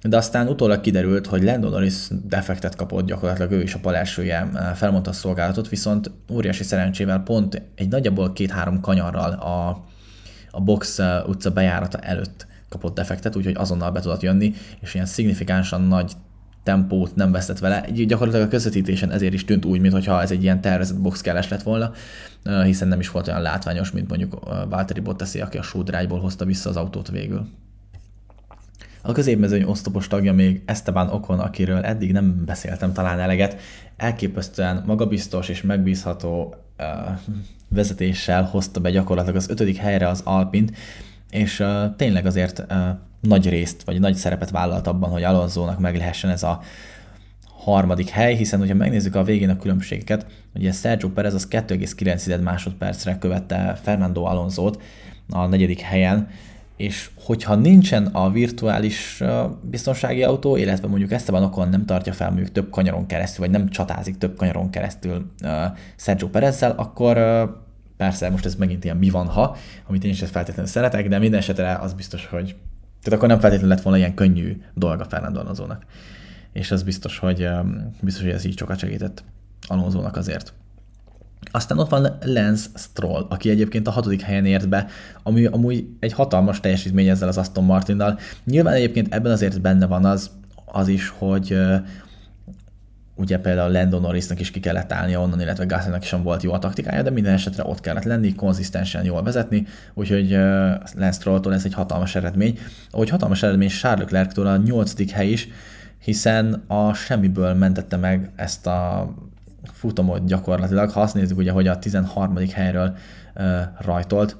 De 0.03 0.16
aztán 0.16 0.49
utólag 0.49 0.81
kiderült, 0.81 1.27
hogy 1.27 1.42
Lando 1.42 1.69
Norris 1.69 2.09
defektet 2.25 2.77
kapott, 2.77 3.07
gyakorlatilag 3.07 3.51
ő 3.51 3.62
is 3.62 3.75
a 3.75 3.79
palelsője 3.79 4.49
felmondta 4.75 5.11
a 5.11 5.12
szolgálatot, 5.12 5.69
viszont 5.69 6.11
óriási 6.33 6.62
szerencsével 6.62 7.23
pont 7.23 7.62
egy 7.75 7.88
nagyjából 7.88 8.33
két-három 8.33 8.81
kanyarral 8.81 9.31
a, 9.31 9.85
a 10.51 10.61
box 10.61 10.99
utca 11.27 11.51
bejárata 11.51 11.99
előtt 11.99 12.47
kapott 12.68 12.94
defektet, 12.94 13.37
úgyhogy 13.37 13.57
azonnal 13.59 13.90
be 13.90 14.00
tudott 14.00 14.22
jönni, 14.22 14.55
és 14.81 14.94
ilyen 14.94 15.07
szignifikánsan 15.07 15.83
nagy 15.83 16.12
tempót 16.62 17.14
nem 17.14 17.33
vesztett 17.33 17.59
vele. 17.59 17.81
Gyakorlatilag 17.90 18.46
a 18.46 18.50
közvetítésen 18.50 19.11
ezért 19.11 19.33
is 19.33 19.44
tűnt 19.44 19.64
úgy, 19.64 19.81
mintha 19.81 20.22
ez 20.22 20.31
egy 20.31 20.42
ilyen 20.42 20.61
tervezett 20.61 21.00
boxkeles 21.00 21.48
lett 21.48 21.62
volna, 21.62 21.92
hiszen 22.64 22.88
nem 22.88 23.00
is 23.00 23.11
volt 23.11 23.29
olyan 23.29 23.42
látványos, 23.42 23.90
mint 23.90 24.09
mondjuk 24.09 24.38
Valtteri 24.68 25.00
Bottasi, 25.00 25.40
aki 25.40 25.59
a 25.59 25.62
sódrágyból 25.62 26.20
hozta 26.20 26.44
vissza 26.44 26.68
az 26.68 26.76
autót 26.76 27.11
végül. 27.11 27.46
A 29.02 29.12
középmezőny 29.12 29.62
osztopos 29.62 30.09
tagja 30.09 30.33
még 30.33 30.62
Esteban 30.64 31.09
Okon, 31.09 31.38
akiről 31.38 31.85
eddig 31.85 32.12
nem 32.12 32.44
beszéltem 32.44 32.92
talán 32.92 33.18
eleget, 33.18 33.61
elképesztően 33.96 34.83
magabiztos 34.87 35.48
és 35.48 35.62
megbízható 35.62 36.55
uh, 36.79 36.87
vezetéssel 37.68 38.42
hozta 38.42 38.81
be 38.81 38.90
gyakorlatilag 38.90 39.37
az 39.37 39.50
ötödik 39.50 39.76
helyre 39.76 40.09
az 40.09 40.20
Alpint, 40.24 40.72
és 41.30 41.60
uh, 41.60 41.96
tényleg 41.96 42.26
azért 42.26 42.58
uh, 42.58 42.76
nagy 43.20 43.48
részt, 43.48 43.82
vagy 43.84 44.00
nagy 44.00 44.14
szerepet 44.14 44.50
vállalt 44.50 44.86
abban, 44.86 45.10
hogy 45.10 45.22
Alonzónak 45.22 45.78
meg 45.78 45.96
lehessen 45.96 46.30
ez 46.30 46.42
a 46.42 46.60
harmadik 47.66 48.08
hely, 48.08 48.34
hiszen 48.34 48.58
hogyha 48.58 48.74
megnézzük 48.74 49.14
a 49.14 49.22
végén 49.22 49.50
a 49.50 49.56
különbségeket, 49.56 50.26
ugye 50.54 50.72
Sergio 50.72 51.08
Perez 51.08 51.34
az 51.34 51.48
2,9 51.50 52.42
másodpercre 52.42 53.18
követte 53.18 53.78
Fernando 53.82 54.22
Alonzót 54.22 54.82
a 55.28 55.46
negyedik 55.46 55.80
helyen, 55.80 56.28
és 56.76 57.10
hogyha 57.24 57.54
nincsen 57.54 58.06
a 58.06 58.30
virtuális 58.30 59.22
biztonsági 59.60 60.22
autó, 60.22 60.56
illetve 60.56 60.88
mondjuk 60.88 61.12
Esteban 61.12 61.42
Ocon 61.42 61.68
nem 61.68 61.86
tartja 61.86 62.12
fel 62.12 62.28
mondjuk 62.28 62.52
több 62.52 62.70
kanyaron 62.70 63.06
keresztül, 63.06 63.46
vagy 63.46 63.58
nem 63.58 63.68
csatázik 63.68 64.18
több 64.18 64.36
kanyaron 64.36 64.70
keresztül 64.70 65.30
Sergio 65.96 66.28
Perezzel, 66.28 66.70
akkor 66.70 67.16
persze 67.96 68.30
most 68.30 68.44
ez 68.44 68.54
megint 68.54 68.85
ilyen 68.85 68.96
mi 68.96 69.11
van 69.11 69.26
ha, 69.26 69.56
amit 69.87 70.04
én 70.04 70.11
is 70.11 70.22
ezt 70.22 70.32
feltétlenül 70.32 70.70
szeretek, 70.70 71.09
de 71.09 71.18
minden 71.18 71.38
esetre 71.38 71.74
az 71.74 71.92
biztos, 71.92 72.26
hogy 72.26 72.56
tehát 73.02 73.18
akkor 73.18 73.28
nem 73.28 73.40
feltétlenül 73.40 73.74
lett 73.74 73.85
volna 73.85 73.98
ilyen 73.98 74.14
könnyű 74.14 74.62
dolga 74.74 75.04
Fernando 75.04 75.40
Alonso-nak. 75.40 75.85
És 76.52 76.70
az 76.70 76.82
biztos, 76.82 77.18
hogy 77.18 77.48
biztos, 78.00 78.22
hogy 78.22 78.32
ez 78.32 78.44
így 78.44 78.59
sokat 78.59 78.78
segített 78.78 79.24
Alonso-nak 79.66 80.16
azért. 80.16 80.52
Aztán 81.50 81.78
ott 81.78 81.88
van 81.88 82.18
Lance 82.24 82.68
Stroll, 82.74 83.26
aki 83.28 83.50
egyébként 83.50 83.87
a 83.87 83.90
hatodik 83.90 84.20
helyen 84.20 84.46
ért 84.46 84.68
be, 84.68 84.87
ami 85.22 85.44
amúgy 85.44 85.87
egy 86.00 86.12
hatalmas 86.12 86.61
teljesítmény 86.61 87.09
ezzel 87.09 87.28
az 87.28 87.38
Aston 87.38 87.64
Martinnal. 87.64 88.18
Nyilván 88.44 88.74
egyébként 88.74 89.14
ebben 89.14 89.32
azért 89.32 89.61
benne 89.61 89.87
van 89.87 90.04
az, 90.04 90.30
az 90.64 90.88
is, 90.88 91.09
hogy 91.09 91.52
uh, 91.52 91.76
ugye 93.16 93.38
például 93.38 93.72
Lando 93.72 93.98
Norrisnak 93.98 94.40
is 94.40 94.50
ki 94.50 94.61
kellett 94.61 94.92
állni 94.92 95.16
onnan, 95.16 95.40
illetve 95.40 95.64
Gaslynak 95.64 96.05
is 96.05 96.11
volt 96.11 96.42
jó 96.42 96.52
a 96.52 96.59
taktikája, 96.59 97.02
de 97.02 97.11
minden 97.11 97.33
esetre 97.33 97.64
ott 97.64 97.81
kellett 97.81 98.05
lenni, 98.05 98.35
konzisztensen 98.35 99.05
jól 99.05 99.22
vezetni, 99.22 99.66
úgyhogy 99.94 100.33
uh, 100.33 100.38
Lance 100.94 101.12
Strolltól 101.12 101.55
ez 101.55 101.64
egy 101.64 101.74
hatalmas 101.74 102.14
eredmény. 102.14 102.59
Ahogy 102.90 103.09
hatalmas 103.09 103.42
eredmény 103.42 103.68
Charles 103.68 104.00
Leclerc-től 104.00 104.46
a 104.46 104.57
nyolcadik 104.57 105.11
hely 105.11 105.29
is, 105.29 105.48
hiszen 106.02 106.64
a 106.66 106.92
semmiből 106.92 107.55
mentette 107.55 107.96
meg 107.96 108.31
ezt 108.37 108.66
a 108.66 109.11
futamot 109.72 110.26
gyakorlatilag, 110.26 110.90
ha 110.90 111.00
azt 111.00 111.14
nézzük 111.14 111.38
ugye, 111.38 111.50
hogy 111.50 111.66
a 111.66 111.79
13. 111.79 112.37
helyről 112.52 112.96
uh, 113.35 113.44
rajtolt, 113.79 114.37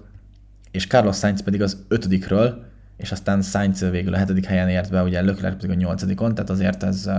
és 0.71 0.87
Carlos 0.87 1.17
Sainz 1.17 1.43
pedig 1.43 1.63
az 1.63 1.85
ötödikről, 1.89 2.65
és 2.97 3.13
aztán 3.13 3.43
Sainz 3.43 3.91
végül 3.91 4.15
a 4.15 4.17
hetedik 4.17 4.45
helyen 4.45 4.69
ért 4.69 4.91
be, 4.91 5.03
ugye 5.03 5.23
Leclerc 5.23 5.55
pedig 5.55 5.71
a 5.71 5.75
nyolcadikon, 5.75 6.35
tehát 6.35 6.51
azért 6.51 6.83
ez, 6.83 7.07
uh, 7.07 7.15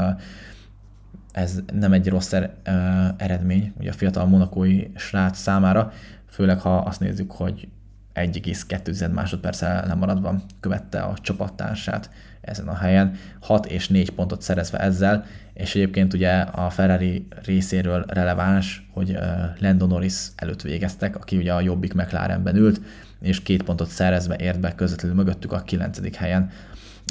ez 1.38 1.60
nem 1.74 1.94
egy 1.94 2.08
rossz 2.08 2.34
er, 2.34 2.54
uh, 2.68 2.74
eredmény 3.18 3.74
ugye 3.80 3.90
a 3.90 3.94
fiatal 3.94 4.26
monakói 4.26 4.88
srác 4.96 5.38
számára, 5.38 5.92
főleg 6.30 6.60
ha 6.60 6.78
azt 6.78 7.00
nézzük, 7.00 7.32
hogy 7.32 7.68
1,2 8.14 9.12
másodperccel 9.12 9.88
lemaradva 9.88 10.36
követte 10.60 11.00
a 11.00 11.14
csapattársát 11.22 12.10
ezen 12.42 12.68
a 12.68 12.76
helyen, 12.76 13.14
6 13.40 13.66
és 13.66 13.88
4 13.88 14.10
pontot 14.10 14.42
szerezve 14.42 14.78
ezzel, 14.78 15.26
és 15.54 15.76
egyébként 15.76 16.14
ugye 16.14 16.32
a 16.40 16.70
Ferrari 16.70 17.28
részéről 17.46 18.06
releváns, 18.08 18.90
hogy 18.94 19.18
Lando 19.60 19.86
Norris 19.86 20.28
előtt 20.36 20.62
végeztek, 20.62 21.16
aki 21.16 21.38
ugye 21.38 21.54
a 21.54 21.62
jobbik 21.62 21.94
McLarenben 21.94 22.56
ült, 22.56 22.82
és 23.22 23.42
két 23.42 23.64
pontot 23.64 23.90
szerezve 23.90 24.36
ért 24.36 24.60
be 24.60 24.76
közvetlenül 24.76 25.18
mögöttük 25.18 25.52
a 25.52 25.62
9. 25.62 26.16
helyen. 26.16 26.50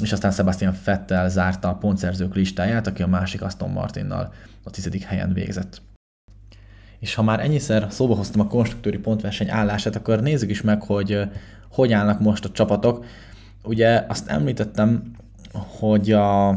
És 0.03 0.11
aztán 0.11 0.31
Sebastian 0.31 0.75
Vettel 0.85 1.29
zárta 1.29 1.69
a 1.69 1.75
pontszerzők 1.75 2.35
listáját, 2.35 2.87
aki 2.87 3.01
a 3.01 3.07
másik 3.07 3.41
Aston 3.41 3.69
Martinnal 3.69 4.33
a 4.63 4.69
10. 4.69 4.89
helyen 5.05 5.33
végzett. 5.33 5.81
És 6.99 7.15
ha 7.15 7.23
már 7.23 7.39
ennyiszer 7.39 7.87
szóba 7.89 8.15
hoztam 8.15 8.41
a 8.41 8.47
konstruktőri 8.47 8.97
pontverseny 8.97 9.49
állását, 9.49 9.95
akkor 9.95 10.21
nézzük 10.21 10.49
is 10.49 10.61
meg, 10.61 10.83
hogy 10.83 11.29
hogy 11.71 11.91
állnak 11.91 12.19
most 12.19 12.45
a 12.45 12.51
csapatok. 12.51 13.05
Ugye 13.63 14.05
azt 14.07 14.27
említettem, 14.27 15.11
hogy 15.79 16.11
a, 16.11 16.49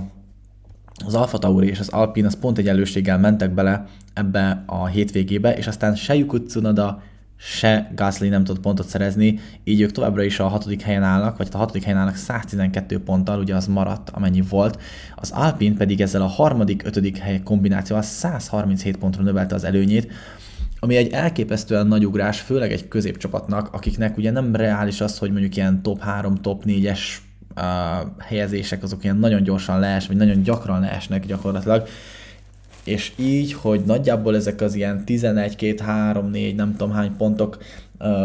az 1.05 1.15
Alfa 1.15 1.39
Tauri 1.39 1.69
és 1.69 1.79
az 1.79 1.89
Alpine 1.89 2.27
az 2.27 2.39
pont 2.39 2.59
egy 2.59 3.21
mentek 3.21 3.55
bele 3.55 3.85
ebbe 4.15 4.63
a 4.67 4.87
hétvégébe, 4.87 5.57
és 5.57 5.67
aztán 5.67 5.95
se 5.95 6.15
Yuki 6.15 6.43
Tsunoda, 6.43 7.03
se 7.43 7.91
Gasly 7.95 8.29
nem 8.29 8.45
tudott 8.45 8.63
pontot 8.63 8.89
szerezni, 8.89 9.39
így 9.65 9.81
ők 9.81 9.91
továbbra 9.93 10.23
is 10.23 10.41
a 10.41 10.49
hatodik 10.49 10.83
helyen 10.83 11.03
állnak, 11.03 11.37
vagy 11.37 11.49
a 11.53 11.57
hatodik 11.57 11.83
helyen 11.83 11.99
állnak 11.99 12.17
112 12.17 13.03
ponttal, 13.03 13.39
ugye 13.39 13.55
az 13.55 13.67
maradt, 13.67 14.11
amennyi 14.11 14.43
volt. 14.49 14.83
Az 15.15 15.31
Alpine 15.31 15.77
pedig 15.77 16.01
ezzel 16.01 16.23
a 16.23 16.27
harmadik, 16.27 16.83
ötödik 16.85 17.17
hely 17.17 17.41
kombinációval 17.43 18.05
137 18.05 18.97
pontra 18.97 19.23
növelte 19.23 19.55
az 19.55 19.65
előnyét, 19.65 20.13
ami 20.81 20.97
egy 20.97 21.13
elképesztően 21.13 21.87
nagy 21.87 22.07
ugrás, 22.07 22.41
főleg 22.41 22.73
egy 22.73 22.89
középcsapatnak, 22.89 23.73
akiknek 23.73 24.17
ugye 24.17 24.31
nem 24.31 24.57
reális 24.57 25.01
az, 25.01 25.19
hogy 25.19 25.31
mondjuk 25.31 25.57
ilyen 25.57 25.83
top 25.83 26.01
3, 26.01 26.35
top 26.35 26.63
4-es 26.67 27.01
uh, 27.57 27.65
helyezések 28.19 28.83
azok 28.83 29.05
ilyen 29.05 29.17
nagyon 29.17 29.43
gyorsan 29.43 29.79
lees, 29.79 30.07
vagy 30.07 30.17
nagyon 30.17 30.43
gyakran 30.43 30.81
leesnek 30.81 31.27
gyakorlatilag, 31.27 31.89
és 32.85 33.13
így, 33.17 33.53
hogy 33.53 33.81
nagyjából 33.87 34.37
ezek 34.37 34.61
az 34.61 34.75
ilyen 34.75 35.05
11, 35.05 35.57
2, 35.57 35.85
3, 35.85 36.31
4, 36.31 36.55
nem 36.55 36.73
tudom 36.77 36.93
hány 36.93 37.17
pontok, 37.17 37.59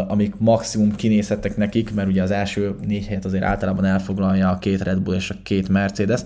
amik 0.08 0.34
maximum 0.38 0.94
kinézhettek 0.94 1.56
nekik, 1.56 1.94
mert 1.94 2.08
ugye 2.08 2.22
az 2.22 2.30
első 2.30 2.74
négy 2.86 3.06
helyet 3.06 3.24
azért 3.24 3.44
általában 3.44 3.84
elfoglalja 3.84 4.50
a 4.50 4.58
két 4.58 4.82
Red 4.82 5.00
Bull 5.00 5.14
és 5.14 5.30
a 5.30 5.34
két 5.42 5.68
Mercedes, 5.68 6.20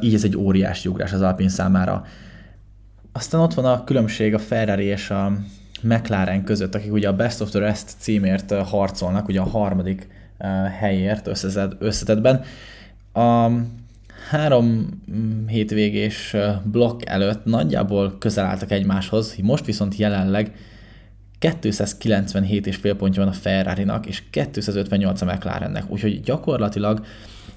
így 0.00 0.14
ez 0.14 0.24
egy 0.24 0.36
óriási 0.36 0.88
ugrás 0.88 1.12
az 1.12 1.20
Alpine 1.20 1.48
számára. 1.48 2.04
Aztán 3.12 3.40
ott 3.40 3.54
van 3.54 3.64
a 3.64 3.84
különbség 3.84 4.34
a 4.34 4.38
Ferrari 4.38 4.84
és 4.84 5.10
a 5.10 5.32
McLaren 5.82 6.44
között, 6.44 6.74
akik 6.74 6.92
ugye 6.92 7.08
a 7.08 7.16
Best 7.16 7.40
of 7.40 7.50
the 7.50 7.58
Rest 7.58 7.90
címért 7.98 8.52
harcolnak, 8.52 9.28
ugye 9.28 9.40
a 9.40 9.48
harmadik 9.48 10.08
helyért 10.78 11.26
összetetben. 11.78 12.42
A 13.12 13.48
három 14.32 14.88
mm, 15.12 15.46
hétvégés 15.46 16.36
blokk 16.64 17.00
előtt 17.04 17.44
nagyjából 17.44 18.16
közel 18.18 18.44
álltak 18.44 18.70
egymáshoz, 18.70 19.36
most 19.42 19.64
viszont 19.64 19.96
jelenleg 19.96 20.52
297 21.38 22.66
és 22.66 22.76
fél 22.76 22.94
pontja 22.94 23.22
van 23.22 23.32
a 23.32 23.36
Ferrari-nak, 23.36 24.06
és 24.06 24.22
258 24.30 25.20
a 25.20 25.24
McLarennek, 25.24 25.90
úgyhogy 25.90 26.20
gyakorlatilag, 26.20 27.04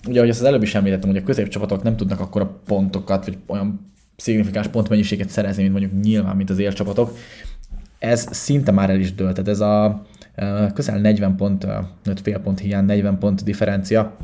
ugye 0.07 0.17
ahogy 0.17 0.29
azt 0.29 0.39
az 0.39 0.45
előbb 0.45 0.63
is 0.63 0.75
említettem, 0.75 1.09
hogy 1.09 1.17
a 1.17 1.23
középcsapatok 1.23 1.83
nem 1.83 1.95
tudnak 1.95 2.19
akkor 2.19 2.41
a 2.41 2.61
pontokat, 2.65 3.25
vagy 3.25 3.37
olyan 3.47 3.91
szignifikáns 4.15 4.67
pontmennyiséget 4.67 5.29
szerezni, 5.29 5.61
mint 5.61 5.73
mondjuk 5.73 6.03
nyilván, 6.03 6.35
mint 6.35 6.49
az 6.49 6.59
élcsapatok. 6.59 7.17
Ez 7.99 8.27
szinte 8.31 8.71
már 8.71 8.89
el 8.89 8.99
is 8.99 9.13
dőlt, 9.13 9.33
tehát 9.33 9.49
ez 9.49 9.59
a 9.59 10.05
közel 10.73 10.99
40 10.99 11.35
pont, 11.35 11.67
5 12.05 12.19
fél 12.19 12.39
pont 12.39 12.59
hiány, 12.59 12.85
40 12.85 13.19
pont 13.19 13.43
differencia, 13.43 14.17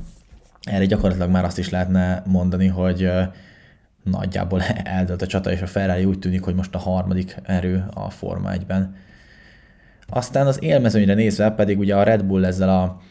erre 0.61 0.85
gyakorlatilag 0.85 1.29
már 1.29 1.45
azt 1.45 1.57
is 1.57 1.69
lehetne 1.69 2.23
mondani, 2.25 2.67
hogy 2.67 3.11
nagyjából 4.03 4.61
eldölt 4.97 5.21
a 5.21 5.27
csata, 5.27 5.51
és 5.51 5.61
a 5.61 5.67
Ferrari 5.67 6.05
úgy 6.05 6.19
tűnik, 6.19 6.41
hogy 6.41 6.55
most 6.55 6.75
a 6.75 6.79
harmadik 6.79 7.35
erő 7.43 7.85
a 7.93 8.09
Forma 8.09 8.51
1 8.51 8.65
Aztán 10.07 10.47
az 10.47 10.63
élmezőnyre 10.63 11.13
nézve 11.13 11.51
pedig 11.51 11.79
ugye 11.79 11.95
a 11.95 12.03
Red 12.03 12.23
Bull 12.23 12.45
ezzel 12.45 12.69
a 12.69 13.01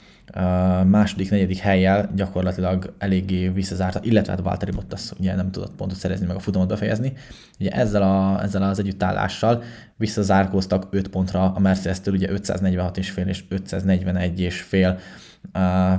második, 0.84 1.30
negyedik 1.30 1.58
helyjel 1.58 2.10
gyakorlatilag 2.14 2.94
eléggé 2.98 3.48
visszazárta, 3.48 4.00
illetve 4.02 4.32
hát 4.32 4.42
Valtteri 4.42 4.70
Bottas 4.70 5.10
ugye 5.18 5.34
nem 5.34 5.50
tudott 5.50 5.74
pontot 5.74 5.98
szerezni, 5.98 6.26
meg 6.26 6.36
a 6.36 6.38
futamot 6.38 6.68
befejezni. 6.68 7.12
Ugye 7.60 7.70
ezzel, 7.70 8.02
a, 8.02 8.42
ezzel 8.42 8.62
az 8.62 8.78
együttállással 8.78 9.62
visszazárkóztak 9.96 10.86
5 10.90 11.08
pontra 11.08 11.52
a 11.52 11.58
Mercedes-től, 11.58 12.14
ugye 12.14 12.30
546 12.30 12.98
és 12.98 13.10
fél 13.10 13.26
és 13.26 13.44
541 13.48 14.40
és 14.40 14.60
fél 14.60 14.98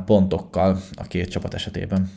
pontokkal 0.05 0.81
a 0.95 1.03
két 1.03 1.29
csapat 1.29 1.53
esetében. 1.53 2.09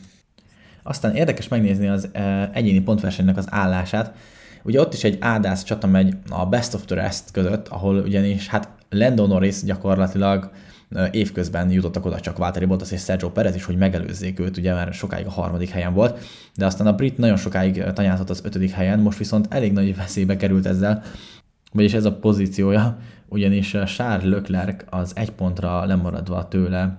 Aztán 0.83 1.15
érdekes 1.15 1.47
megnézni 1.47 1.87
az 1.87 2.09
egyéni 2.53 2.79
pontversenynek 2.81 3.37
az 3.37 3.47
állását. 3.49 4.15
Ugye 4.63 4.79
ott 4.79 4.93
is 4.93 5.03
egy 5.03 5.17
ádász 5.19 5.63
csata 5.63 5.87
megy 5.87 6.17
a 6.29 6.45
Best 6.45 6.73
of 6.73 6.85
the 6.85 6.95
Rest 6.95 7.31
között, 7.31 7.67
ahol 7.67 7.95
ugyanis 7.95 8.47
hát 8.47 8.69
Lando 8.89 9.27
Norris 9.27 9.63
gyakorlatilag 9.63 10.51
évközben 11.11 11.71
jutottak 11.71 12.05
oda 12.05 12.19
csak 12.19 12.37
Valtteri 12.37 12.65
Bottas 12.65 12.91
és 12.91 13.01
Sergio 13.01 13.29
Perez 13.29 13.55
is, 13.55 13.65
hogy 13.65 13.77
megelőzzék 13.77 14.39
őt, 14.39 14.57
ugye 14.57 14.73
már 14.73 14.93
sokáig 14.93 15.25
a 15.25 15.31
harmadik 15.31 15.69
helyen 15.69 15.93
volt, 15.93 16.19
de 16.55 16.65
aztán 16.65 16.87
a 16.87 16.95
brit 16.95 17.17
nagyon 17.17 17.37
sokáig 17.37 17.83
tanyázott 17.83 18.29
az 18.29 18.41
ötödik 18.43 18.71
helyen, 18.71 18.99
most 18.99 19.17
viszont 19.17 19.47
elég 19.49 19.73
nagy 19.73 19.95
veszélybe 19.95 20.35
került 20.35 20.65
ezzel, 20.65 21.03
vagyis 21.71 21.93
ez 21.93 22.05
a 22.05 22.15
pozíciója, 22.15 22.97
ugyanis 23.27 23.69
Charles 23.85 24.23
Leclerc 24.23 24.83
az 24.89 25.11
egy 25.15 25.31
pontra 25.31 25.85
lemaradva 25.85 26.47
tőle, 26.47 26.97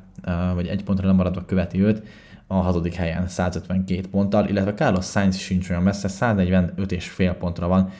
vagy 0.54 0.66
egy 0.66 0.84
pontra 0.84 1.06
lemaradva 1.06 1.44
követi 1.44 1.82
őt, 1.82 2.02
a 2.46 2.54
hatodik 2.54 2.94
helyen 2.94 3.28
152 3.28 4.00
ponttal, 4.10 4.48
illetve 4.48 4.74
Carlos 4.74 5.04
Sainz 5.04 5.36
sincs 5.36 5.70
olyan 5.70 5.82
messze, 5.82 6.08
145 6.08 6.92
és 6.92 7.08
fél 7.08 7.32
pontra 7.32 7.68
van, 7.68 7.90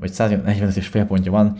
vagy 0.00 0.12
145 0.12 0.76
és 0.76 0.86
fél 0.86 1.04
pontja 1.04 1.30
van, 1.30 1.58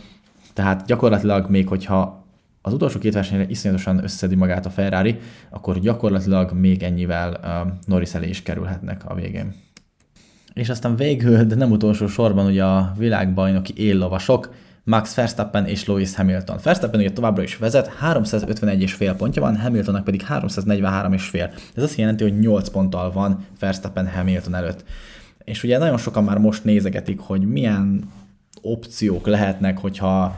tehát 0.53 0.85
gyakorlatilag 0.85 1.49
még 1.49 1.67
hogyha 1.67 2.23
az 2.61 2.73
utolsó 2.73 2.99
két 2.99 3.13
versenyre 3.13 3.45
iszonyatosan 3.47 4.03
összedi 4.03 4.35
magát 4.35 4.65
a 4.65 4.69
Ferrari, 4.69 5.19
akkor 5.49 5.79
gyakorlatilag 5.79 6.51
még 6.51 6.83
ennyivel 6.83 7.39
uh, 7.43 7.71
Norris 7.85 8.13
elé 8.13 8.29
is 8.29 8.41
kerülhetnek 8.41 9.01
a 9.05 9.15
végén. 9.15 9.53
És 10.53 10.69
aztán 10.69 10.95
végül, 10.95 11.43
de 11.43 11.55
nem 11.55 11.71
utolsó 11.71 12.07
sorban 12.07 12.45
ugye 12.45 12.63
a 12.63 12.93
világbajnoki 12.97 13.73
éllovasok, 13.75 14.53
Max 14.87 15.13
Verstappen 15.15 15.65
és 15.65 15.85
Lewis 15.85 16.15
Hamilton. 16.15 16.57
Verstappen 16.63 16.99
ugye 16.99 17.11
továbbra 17.11 17.43
is 17.43 17.57
vezet, 17.57 17.91
351,5 18.01 19.13
pontja 19.17 19.41
van, 19.41 19.57
Hamiltonnak 19.57 20.03
pedig 20.03 20.25
343,5. 20.29 21.49
Ez 21.75 21.83
azt 21.83 21.95
jelenti, 21.95 22.23
hogy 22.23 22.39
8 22.39 22.69
ponttal 22.69 23.11
van 23.11 23.45
Verstappen 23.59 24.09
Hamilton 24.09 24.55
előtt. 24.55 24.83
És 25.43 25.63
ugye 25.63 25.77
nagyon 25.77 25.97
sokan 25.97 26.23
már 26.23 26.37
most 26.37 26.63
nézegetik, 26.63 27.19
hogy 27.19 27.41
milyen 27.41 28.11
opciók 28.61 29.27
lehetnek, 29.27 29.77
hogyha 29.77 30.37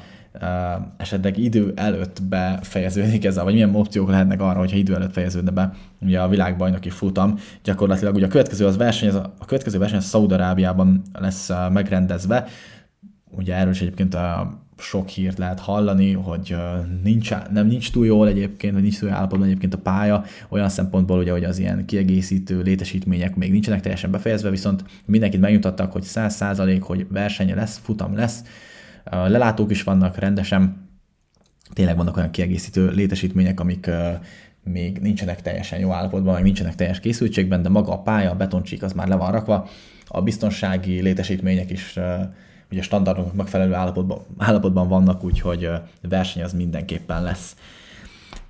esetleg 0.98 1.38
idő 1.38 1.74
előtt 1.76 2.24
befejeződik 2.24 3.26
ez, 3.26 3.36
vagy 3.36 3.54
milyen 3.54 3.76
opciók 3.76 4.10
lehetnek 4.10 4.42
arra, 4.42 4.60
hogyha 4.60 4.78
idő 4.78 4.96
előtt 4.96 5.14
fejeződne 5.14 5.52
be 5.52 5.74
ugye 6.02 6.20
a 6.20 6.28
világbajnoki 6.28 6.90
futam. 6.90 7.40
Gyakorlatilag 7.64 8.16
ugye 8.16 8.26
a 8.26 8.30
következő 8.30 8.66
az 8.66 8.78
verseny, 8.78 9.10
a 9.40 9.46
következő 9.46 9.78
verseny 9.78 10.00
Szaudarábiában 10.00 11.02
lesz 11.14 11.50
megrendezve, 11.72 12.48
ugye 13.32 13.56
erről 13.56 13.72
is 13.72 13.82
egyébként 13.82 14.14
a 14.14 14.60
sok 14.80 15.08
hírt 15.08 15.38
lehet 15.38 15.60
hallani, 15.60 16.12
hogy 16.12 16.56
nincs, 17.04 17.32
nem 17.52 17.68
nincs 17.68 17.92
túl 17.92 18.06
jól 18.06 18.28
egyébként, 18.28 18.74
vagy 18.74 18.82
nincs 18.82 19.00
túl 19.00 19.08
jól 19.08 19.18
állapotban 19.18 19.48
egyébként 19.48 19.74
a 19.74 19.78
pálya, 19.78 20.24
olyan 20.50 20.70
szempontból 20.70 21.20
ugye, 21.20 21.32
hogy 21.32 21.44
az 21.44 21.60
ilyen 21.60 21.86
kiegészítő 21.86 22.62
létesítmények 22.62 23.36
még 23.36 23.52
nincsenek 23.52 23.82
teljesen 23.82 24.12
befejezve, 24.12 24.50
viszont 24.50 24.84
mindenkit 25.06 25.40
megnyugtattak, 25.40 25.92
hogy 25.92 26.04
100% 26.06 26.78
hogy 26.82 27.08
versenye 27.10 27.56
lesz, 27.56 27.80
futam 27.84 28.16
lesz, 28.16 28.44
lelátók 29.04 29.72
is 29.72 29.84
vannak 29.84 30.18
rendesen, 30.18 30.90
tényleg 31.74 31.96
vannak 31.96 32.18
olyan 32.18 32.32
kiegészítő 32.32 32.90
létesítmények, 32.90 33.60
amik 33.60 33.90
még 34.64 34.98
nincsenek 34.98 35.42
teljesen 35.42 35.80
jó 35.80 35.92
állapotban, 35.92 36.34
meg 36.34 36.44
nincsenek 36.44 36.76
teljes 36.76 37.00
készültségben, 37.00 37.62
de 37.62 37.70
maga 37.70 37.92
a 37.92 38.02
pálya, 38.02 38.32
a 38.32 38.36
betoncsík 38.36 38.84
az 38.84 38.94
már 38.94 39.08
le 39.08 39.16
van 39.16 39.32
rakva, 39.32 39.70
a 40.08 40.22
biztonsági 40.22 41.02
létesítmények 41.02 41.72
is 41.72 42.00
ugye 42.72 42.82
standardoknak 42.82 43.36
megfelelő 43.36 43.74
állapotban, 43.74 44.20
állapotban 44.38 44.88
vannak, 44.88 45.24
úgyhogy 45.24 45.70
verseny 46.10 46.44
az 46.44 46.54
mindenképpen 46.54 47.24
lesz. 47.24 47.56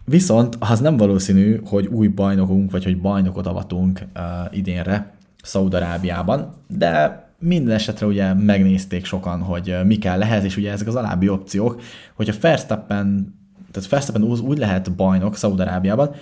Viszont 0.05 0.55
az 0.59 0.79
nem 0.79 0.97
valószínű, 0.97 1.61
hogy 1.65 1.85
új 1.85 2.07
bajnokunk, 2.07 2.71
vagy 2.71 2.83
hogy 2.83 3.01
bajnokot 3.01 3.47
avatunk 3.47 3.99
uh, 4.15 4.23
idénre 4.57 5.13
Szaudarábiában, 5.43 6.53
de 6.67 7.25
minden 7.39 7.75
esetre 7.75 8.05
ugye 8.05 8.33
megnézték 8.33 9.05
sokan, 9.05 9.41
hogy 9.41 9.75
mi 9.85 9.97
kell 9.97 10.17
lehez, 10.17 10.43
és 10.43 10.57
ugye 10.57 10.71
ezek 10.71 10.87
az 10.87 10.95
alábbi 10.95 11.29
opciók, 11.29 11.81
hogyha 12.13 12.33
Verstappen, 12.41 13.35
tehát 13.71 13.89
Verstappen 13.89 14.23
úgy 14.23 14.57
lehet 14.57 14.95
bajnok 14.95 15.35
Szaudarábiában, 15.35 16.15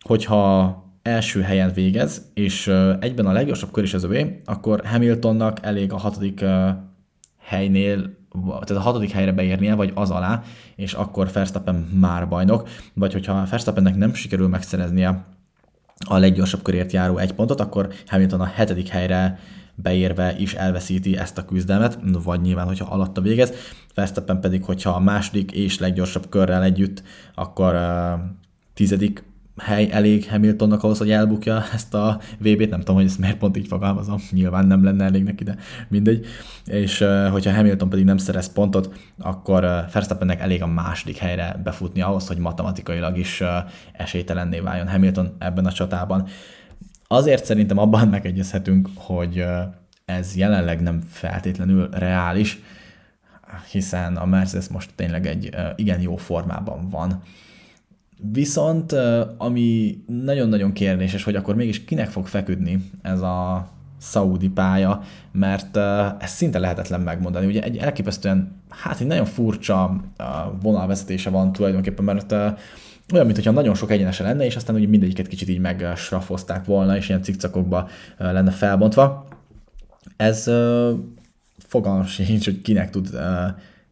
hogyha 0.00 0.76
első 1.02 1.40
helyen 1.40 1.72
végez, 1.74 2.22
és 2.34 2.72
egyben 3.00 3.26
a 3.26 3.32
leggyorsabb 3.32 3.70
kör 3.70 3.84
is 3.84 3.94
az 3.94 4.04
övé, 4.04 4.40
akkor 4.44 4.82
Hamiltonnak 4.84 5.58
elég 5.62 5.92
a 5.92 5.96
hatodik 5.96 6.44
helynél, 7.48 8.16
tehát 8.44 8.70
a 8.70 8.80
hatodik 8.80 9.10
helyre 9.10 9.32
beérnie, 9.32 9.74
vagy 9.74 9.92
az 9.94 10.10
alá, 10.10 10.42
és 10.76 10.92
akkor 10.92 11.32
Verstappen 11.32 11.74
már 11.74 12.28
bajnok, 12.28 12.68
vagy 12.94 13.12
hogyha 13.12 13.46
Verstappennek 13.50 13.96
nem 13.96 14.14
sikerül 14.14 14.48
megszereznie 14.48 15.24
a 16.08 16.16
leggyorsabb 16.16 16.62
körért 16.62 16.92
járó 16.92 17.16
egy 17.16 17.32
pontot, 17.32 17.60
akkor 17.60 17.88
Hamilton 18.06 18.40
a 18.40 18.44
hetedik 18.44 18.88
helyre 18.88 19.38
beérve 19.74 20.34
is 20.38 20.54
elveszíti 20.54 21.16
ezt 21.16 21.38
a 21.38 21.44
küzdelmet, 21.44 21.98
vagy 22.24 22.40
nyilván, 22.40 22.66
hogyha 22.66 22.94
alatta 22.94 23.20
végez. 23.20 23.52
Verstappen 23.94 24.40
pedig, 24.40 24.64
hogyha 24.64 24.90
a 24.90 25.00
második 25.00 25.52
és 25.52 25.78
leggyorsabb 25.78 26.28
körrel 26.28 26.62
együtt, 26.62 27.02
akkor 27.34 27.74
uh, 27.74 28.20
tizedik 28.74 29.22
hely 29.58 29.88
elég 29.90 30.28
Hamiltonnak 30.28 30.82
ahhoz, 30.82 30.98
hogy 30.98 31.10
elbukja 31.10 31.64
ezt 31.72 31.94
a 31.94 32.20
VB-t, 32.38 32.70
nem 32.70 32.78
tudom, 32.78 32.96
hogy 32.96 33.04
ezt 33.04 33.18
miért 33.18 33.38
pont 33.38 33.56
így 33.56 33.66
fogalmazom, 33.66 34.18
nyilván 34.30 34.66
nem 34.66 34.84
lenne 34.84 35.04
elég 35.04 35.22
neki, 35.22 35.44
de 35.44 35.56
mindegy. 35.88 36.26
És 36.64 37.04
hogyha 37.30 37.54
Hamilton 37.54 37.88
pedig 37.88 38.04
nem 38.04 38.16
szerez 38.16 38.52
pontot, 38.52 38.98
akkor 39.18 39.60
Verstappennek 39.92 40.40
elég 40.40 40.62
a 40.62 40.66
második 40.66 41.16
helyre 41.16 41.60
befutni 41.64 42.00
ahhoz, 42.00 42.26
hogy 42.26 42.38
matematikailag 42.38 43.18
is 43.18 43.42
esélytelenné 43.92 44.58
váljon 44.58 44.88
Hamilton 44.88 45.36
ebben 45.38 45.66
a 45.66 45.72
csatában. 45.72 46.26
Azért 47.06 47.44
szerintem 47.44 47.78
abban 47.78 48.08
megegyezhetünk, 48.18 48.88
hogy 48.94 49.44
ez 50.04 50.36
jelenleg 50.36 50.80
nem 50.80 51.00
feltétlenül 51.10 51.88
reális, 51.90 52.58
hiszen 53.70 54.16
a 54.16 54.26
Mercedes 54.26 54.68
most 54.68 54.90
tényleg 54.94 55.26
egy 55.26 55.56
igen 55.76 56.00
jó 56.00 56.16
formában 56.16 56.88
van 56.88 57.22
Viszont 58.32 58.94
ami 59.36 59.98
nagyon-nagyon 60.06 60.72
kérdéses, 60.72 61.24
hogy 61.24 61.34
akkor 61.34 61.54
mégis 61.54 61.84
kinek 61.84 62.08
fog 62.08 62.26
feküdni 62.26 62.90
ez 63.02 63.20
a 63.20 63.68
szaudi 63.98 64.48
pálya, 64.48 65.02
mert 65.32 65.76
ez 66.18 66.30
szinte 66.30 66.58
lehetetlen 66.58 67.00
megmondani. 67.00 67.46
Ugye 67.46 67.62
egy 67.62 67.76
elképesztően, 67.76 68.52
hát 68.68 69.00
egy 69.00 69.06
nagyon 69.06 69.24
furcsa 69.24 70.04
vonalvezetése 70.62 71.30
van 71.30 71.52
tulajdonképpen, 71.52 72.04
mert 72.04 72.32
olyan, 73.12 73.26
mintha 73.26 73.50
nagyon 73.50 73.74
sok 73.74 73.90
egyenese 73.90 74.22
lenne, 74.22 74.44
és 74.44 74.56
aztán 74.56 74.76
ugye 74.76 74.86
mindegyiket 74.86 75.26
kicsit 75.26 75.48
így 75.48 75.60
megsrafozták 75.60 76.64
volna, 76.64 76.96
és 76.96 77.08
ilyen 77.08 77.22
cikcakokba 77.22 77.88
lenne 78.18 78.50
felbontva. 78.50 79.26
Ez 80.16 80.50
fogalmam 81.58 82.04
sincs, 82.04 82.44
hogy 82.44 82.62
kinek 82.62 82.90
tud 82.90 83.08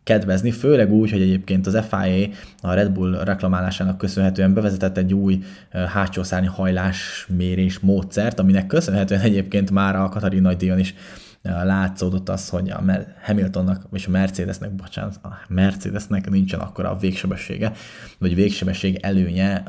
kedvezni, 0.06 0.50
főleg 0.50 0.92
úgy, 0.92 1.10
hogy 1.10 1.20
egyébként 1.20 1.66
az 1.66 1.78
FIA 1.88 2.28
a 2.60 2.72
Red 2.72 2.90
Bull 2.90 3.24
reklamálásának 3.24 3.98
köszönhetően 3.98 4.54
bevezetett 4.54 4.96
egy 4.96 5.14
új 5.14 5.42
hátsó 5.70 6.22
szárny 6.22 6.46
hajlás 6.46 7.26
mérés 7.36 7.78
módszert, 7.78 8.38
aminek 8.38 8.66
köszönhetően 8.66 9.20
egyébként 9.20 9.70
már 9.70 9.96
a 9.96 10.08
Katari 10.08 10.38
nagydíjon 10.38 10.78
is 10.78 10.94
látszódott 11.42 12.28
az, 12.28 12.48
hogy 12.48 12.70
a 12.70 12.82
Hamiltonnak, 13.22 13.82
és 13.92 14.06
a 14.06 14.10
Mercedesnek, 14.10 14.74
bocsánat, 14.74 15.18
a 15.22 15.28
Mercedesnek 15.48 16.30
nincsen 16.30 16.60
akkora 16.60 16.90
a 16.90 16.96
végsebessége, 16.96 17.72
vagy 18.18 18.34
végsebesség 18.34 18.98
előnye, 19.00 19.62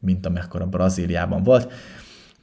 mint 0.00 0.26
amekkora 0.26 0.66
Brazíliában 0.66 1.42
volt. 1.42 1.72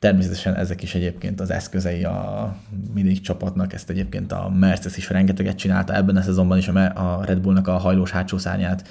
Természetesen 0.03 0.55
ezek 0.55 0.83
is 0.83 0.95
egyébként 0.95 1.39
az 1.39 1.49
eszközei 1.49 2.03
a 2.03 2.55
mindig 2.93 3.21
csapatnak, 3.21 3.73
ezt 3.73 3.89
egyébként 3.89 4.31
a 4.31 4.49
Mercedes 4.49 4.97
is 4.97 5.09
rengeteget 5.09 5.55
csinálta 5.55 5.95
ebben 5.95 6.15
a 6.15 6.21
szezonban 6.21 6.57
is 6.57 6.67
a 6.67 7.23
Red 7.25 7.39
Bullnak 7.39 7.67
a 7.67 7.77
hajlós 7.77 8.11
hátsó 8.11 8.37
szárnyát 8.37 8.87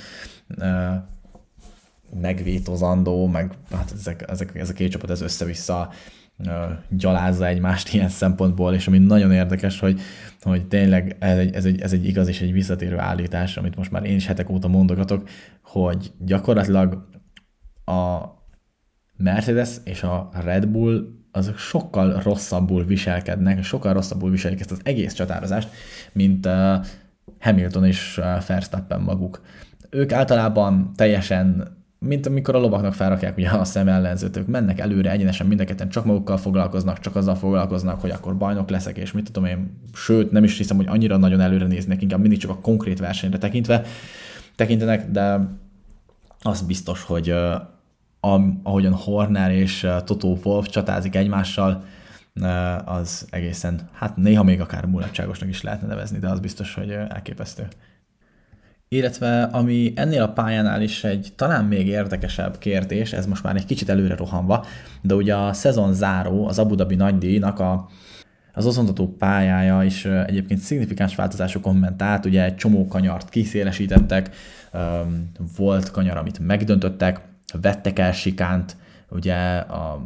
megvétozandó, 2.20 3.26
meg 3.26 3.52
hát 3.70 3.92
ezek, 3.92 4.24
ezek, 4.30 4.54
ez 4.54 4.68
a 4.68 4.72
két 4.72 4.90
csapat 4.90 5.10
ez 5.10 5.20
össze-vissza 5.20 5.92
gyalázza 6.88 7.46
egymást 7.46 7.94
ilyen 7.94 8.08
szempontból, 8.08 8.74
és 8.74 8.86
ami 8.86 8.98
nagyon 8.98 9.32
érdekes, 9.32 9.78
hogy, 9.78 10.00
hogy 10.40 10.66
tényleg 10.66 11.16
ez 11.18 11.38
egy, 11.38 11.54
ez, 11.54 11.64
egy, 11.64 11.80
ez 11.80 11.92
egy 11.92 12.06
igaz 12.06 12.28
és 12.28 12.40
egy 12.40 12.52
visszatérő 12.52 12.98
állítás, 12.98 13.56
amit 13.56 13.76
most 13.76 13.90
már 13.90 14.04
én 14.04 14.16
is 14.16 14.26
hetek 14.26 14.50
óta 14.50 14.68
mondogatok, 14.68 15.28
hogy 15.62 16.12
gyakorlatilag 16.18 17.06
a 17.84 18.20
Mercedes 19.16 19.76
és 19.84 20.02
a 20.02 20.28
Red 20.44 20.66
Bull 20.66 21.06
azok 21.32 21.58
sokkal 21.58 22.20
rosszabbul 22.22 22.84
viselkednek, 22.84 23.64
sokkal 23.64 23.92
rosszabbul 23.92 24.30
viselik 24.30 24.60
ezt 24.60 24.70
az 24.70 24.80
egész 24.82 25.12
csatározást, 25.12 25.68
mint 26.12 26.46
uh, 26.46 26.86
Hamilton 27.40 27.84
és 27.84 28.18
uh, 28.18 28.46
Verstappen 28.46 29.00
maguk. 29.00 29.40
Ők 29.90 30.12
általában 30.12 30.92
teljesen 30.96 31.80
mint 31.98 32.26
amikor 32.26 32.54
a 32.54 32.58
lovaknak 32.58 32.94
felrakják 32.94 33.36
ugye 33.36 33.50
a 33.50 33.64
szemellenzőt, 33.64 34.36
ők 34.36 34.46
mennek 34.46 34.78
előre 34.78 35.10
egyenesen 35.10 35.46
mindeketen, 35.46 35.88
csak 35.88 36.04
magukkal 36.04 36.36
foglalkoznak, 36.36 36.98
csak 36.98 37.16
azzal 37.16 37.34
foglalkoznak, 37.34 38.00
hogy 38.00 38.10
akkor 38.10 38.36
bajnok 38.36 38.70
leszek, 38.70 38.96
és 38.96 39.12
mit 39.12 39.24
tudom 39.24 39.44
én, 39.44 39.78
sőt, 39.94 40.30
nem 40.30 40.44
is 40.44 40.56
hiszem, 40.56 40.76
hogy 40.76 40.86
annyira 40.88 41.16
nagyon 41.16 41.40
előre 41.40 41.66
néznek, 41.66 42.02
inkább 42.02 42.20
mindig 42.20 42.38
csak 42.38 42.50
a 42.50 42.58
konkrét 42.60 42.98
versenyre 42.98 43.38
tekintve 43.38 43.82
tekintenek, 44.56 45.10
de 45.10 45.48
az 46.42 46.60
biztos, 46.60 47.02
hogy 47.02 47.34
ahogyan 48.62 48.94
Horner 48.94 49.50
és 49.50 49.86
Toto 50.04 50.36
Wolf 50.44 50.68
csatázik 50.68 51.14
egymással, 51.14 51.84
az 52.84 53.26
egészen, 53.30 53.88
hát 53.92 54.16
néha 54.16 54.42
még 54.42 54.60
akár 54.60 54.84
mulatságosnak 54.84 55.48
is 55.48 55.62
lehetne 55.62 55.86
nevezni, 55.86 56.18
de 56.18 56.28
az 56.28 56.40
biztos, 56.40 56.74
hogy 56.74 56.90
elképesztő. 56.90 57.68
Illetve 58.88 59.42
ami 59.42 59.92
ennél 59.96 60.22
a 60.22 60.32
pályánál 60.32 60.82
is 60.82 61.04
egy 61.04 61.32
talán 61.36 61.64
még 61.64 61.86
érdekesebb 61.86 62.58
kérdés, 62.58 63.12
ez 63.12 63.26
most 63.26 63.42
már 63.42 63.56
egy 63.56 63.64
kicsit 63.64 63.88
előre 63.88 64.16
rohanva, 64.16 64.64
de 65.02 65.14
ugye 65.14 65.34
a 65.36 65.52
szezon 65.52 65.92
záró, 65.92 66.46
az 66.46 66.58
Abu 66.58 66.74
Dhabi 66.74 66.94
nagydíjnak 66.94 67.58
a, 67.58 67.88
az 68.52 68.66
ozontató 68.66 69.08
pályája 69.08 69.82
is 69.82 70.04
egyébként 70.04 70.60
szignifikáns 70.60 71.14
változásokon 71.14 71.76
ment 71.76 72.02
át, 72.02 72.24
ugye 72.24 72.44
egy 72.44 72.56
csomó 72.56 72.86
kanyart 72.86 73.28
kiszélesítettek, 73.28 74.34
volt 75.56 75.90
kanyar, 75.90 76.16
amit 76.16 76.38
megdöntöttek, 76.38 77.20
vettek 77.60 77.98
el 77.98 78.12
sikánt, 78.12 78.76
ugye 79.10 79.34
a 79.56 80.02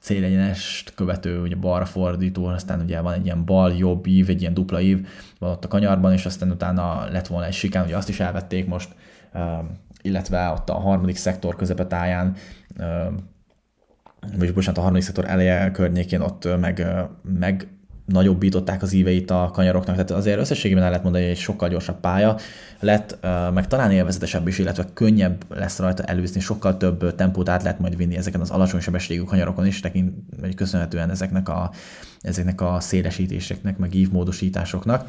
célegyenest 0.00 0.94
követő, 0.94 1.40
ugye 1.40 1.56
balra 1.56 1.84
fordító, 1.84 2.44
aztán 2.44 2.80
ugye 2.80 3.00
van 3.00 3.12
egy 3.12 3.24
ilyen 3.24 3.44
bal-jobb 3.44 4.06
ív, 4.06 4.28
egy 4.28 4.40
ilyen 4.40 4.54
dupla 4.54 4.80
ív 4.80 5.06
van 5.38 5.50
ott 5.50 5.64
a 5.64 5.68
kanyarban, 5.68 6.12
és 6.12 6.26
aztán 6.26 6.50
utána 6.50 7.10
lett 7.10 7.26
volna 7.26 7.46
egy 7.46 7.52
sikán, 7.52 7.84
ugye 7.84 7.96
azt 7.96 8.08
is 8.08 8.20
elvették 8.20 8.66
most, 8.66 8.94
illetve 10.02 10.48
ott 10.48 10.70
a 10.70 10.74
harmadik 10.74 11.16
szektor 11.16 11.56
közepetáján, 11.56 12.36
vagy 14.38 14.54
bocsánat, 14.54 14.78
a 14.78 14.82
harmadik 14.82 15.04
szektor 15.04 15.24
eleje 15.24 15.70
környékén 15.70 16.20
ott 16.20 16.58
meg, 16.58 16.86
meg 17.22 17.68
nagyobbították 18.12 18.82
az 18.82 18.92
íveit 18.92 19.30
a 19.30 19.50
kanyaroknak, 19.52 19.94
tehát 19.94 20.10
azért 20.10 20.38
összességében 20.38 20.82
el 20.82 20.88
lehet 20.88 21.04
mondani, 21.04 21.24
hogy 21.24 21.32
egy 21.32 21.40
sokkal 21.40 21.68
gyorsabb 21.68 22.00
pálya 22.00 22.36
lett, 22.80 23.18
meg 23.54 23.66
talán 23.66 23.90
élvezetesebb 23.90 24.48
is, 24.48 24.58
illetve 24.58 24.86
könnyebb 24.94 25.44
lesz 25.48 25.78
rajta 25.78 26.02
előzni, 26.02 26.40
sokkal 26.40 26.76
több 26.76 27.14
tempót 27.14 27.48
át 27.48 27.62
lehet 27.62 27.78
majd 27.78 27.96
vinni 27.96 28.16
ezeken 28.16 28.40
az 28.40 28.50
alacsony 28.50 28.80
sebességű 28.80 29.22
kanyarokon 29.22 29.66
is, 29.66 29.80
tekint, 29.80 30.14
vagy 30.40 30.54
köszönhetően 30.54 31.10
ezeknek 31.10 31.48
a, 31.48 31.70
ezeknek 32.20 32.60
a 32.60 32.80
szélesítéseknek, 32.80 33.78
meg 33.78 33.94
ívmódosításoknak. 33.94 35.08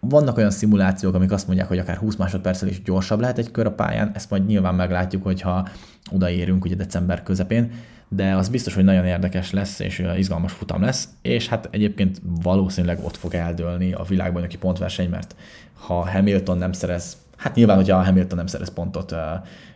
vannak 0.00 0.36
olyan 0.36 0.50
szimulációk, 0.50 1.14
amik 1.14 1.32
azt 1.32 1.46
mondják, 1.46 1.68
hogy 1.68 1.78
akár 1.78 1.96
20 1.96 2.16
másodperccel 2.16 2.68
is 2.68 2.82
gyorsabb 2.82 3.20
lehet 3.20 3.38
egy 3.38 3.50
kör 3.50 3.66
a 3.66 3.72
pályán, 3.72 4.10
ezt 4.14 4.30
majd 4.30 4.46
nyilván 4.46 4.74
meglátjuk, 4.74 5.22
hogyha 5.22 5.68
odaérünk 6.10 6.64
ugye 6.64 6.74
december 6.74 7.22
közepén, 7.22 7.70
de 8.08 8.34
az 8.34 8.48
biztos, 8.48 8.74
hogy 8.74 8.84
nagyon 8.84 9.06
érdekes 9.06 9.50
lesz, 9.50 9.78
és 9.78 10.04
izgalmas 10.16 10.52
futam 10.52 10.82
lesz, 10.82 11.08
és 11.22 11.48
hát 11.48 11.68
egyébként 11.70 12.20
valószínűleg 12.42 13.04
ott 13.04 13.16
fog 13.16 13.34
eldőlni 13.34 13.92
a 13.92 14.02
világbajnoki 14.02 14.58
pontverseny, 14.58 15.08
mert 15.08 15.36
ha 15.74 16.10
Hamilton 16.10 16.58
nem 16.58 16.72
szerez, 16.72 17.16
hát 17.36 17.54
nyilván, 17.54 17.76
hogyha 17.76 18.04
Hamilton 18.04 18.36
nem 18.36 18.46
szerez 18.46 18.72
pontot, 18.72 19.14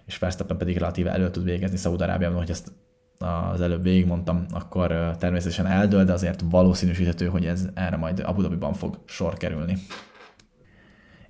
és 0.06 0.18
Verstappen 0.18 0.56
pedig 0.56 0.76
relatíve 0.76 1.12
elő 1.12 1.30
tud 1.30 1.44
végezni 1.44 1.76
Szaúd-Arábiában, 1.76 2.38
hogy 2.38 2.50
ezt 2.50 2.72
az 3.52 3.60
előbb 3.60 3.82
végigmondtam, 3.82 4.46
akkor 4.50 5.16
természetesen 5.18 5.66
eldől, 5.66 6.04
de 6.04 6.12
azért 6.12 6.44
valószínűsíthető, 6.50 7.26
hogy 7.26 7.46
ez 7.46 7.68
erre 7.74 7.96
majd 7.96 8.22
Abu 8.26 8.40
Dhabiban 8.40 8.72
fog 8.72 8.98
sor 9.04 9.36
kerülni. 9.36 9.76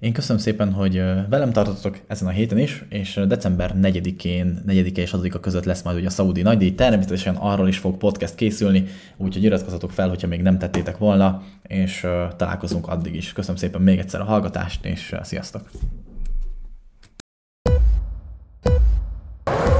Én 0.03 0.13
köszönöm 0.13 0.43
szépen, 0.43 0.73
hogy 0.73 0.95
velem 1.29 1.53
tartottatok 1.53 1.99
ezen 2.07 2.29
a 2.29 2.31
héten 2.31 2.59
is, 2.59 2.85
és 2.89 3.21
december 3.27 3.75
4-én, 3.81 4.63
4 4.67 4.99
és 4.99 5.11
6 5.11 5.41
között 5.41 5.65
lesz 5.65 5.83
majd 5.83 5.97
ugye 5.97 6.07
a 6.07 6.11
Saudi 6.11 6.43
nagydíj, 6.43 6.75
természetesen 6.75 7.35
arról 7.35 7.69
is 7.69 7.79
fog 7.79 7.97
podcast 7.97 8.35
készülni, 8.35 8.87
úgyhogy 9.17 9.43
iratkozzatok 9.43 9.91
fel, 9.91 10.09
hogyha 10.09 10.27
még 10.27 10.43
nem 10.43 10.59
tettétek 10.59 10.99
volna, 10.99 11.43
és 11.67 12.07
találkozunk 12.37 12.89
addig 12.89 13.15
is. 13.15 13.33
Köszönöm 13.33 13.57
szépen 13.57 13.81
még 13.81 13.99
egyszer 13.99 14.21
a 14.21 14.25
hallgatást, 14.25 14.85
és 14.85 15.15
sziasztok! 15.23 15.71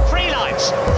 Four 0.05 0.19
lights, 0.19 0.92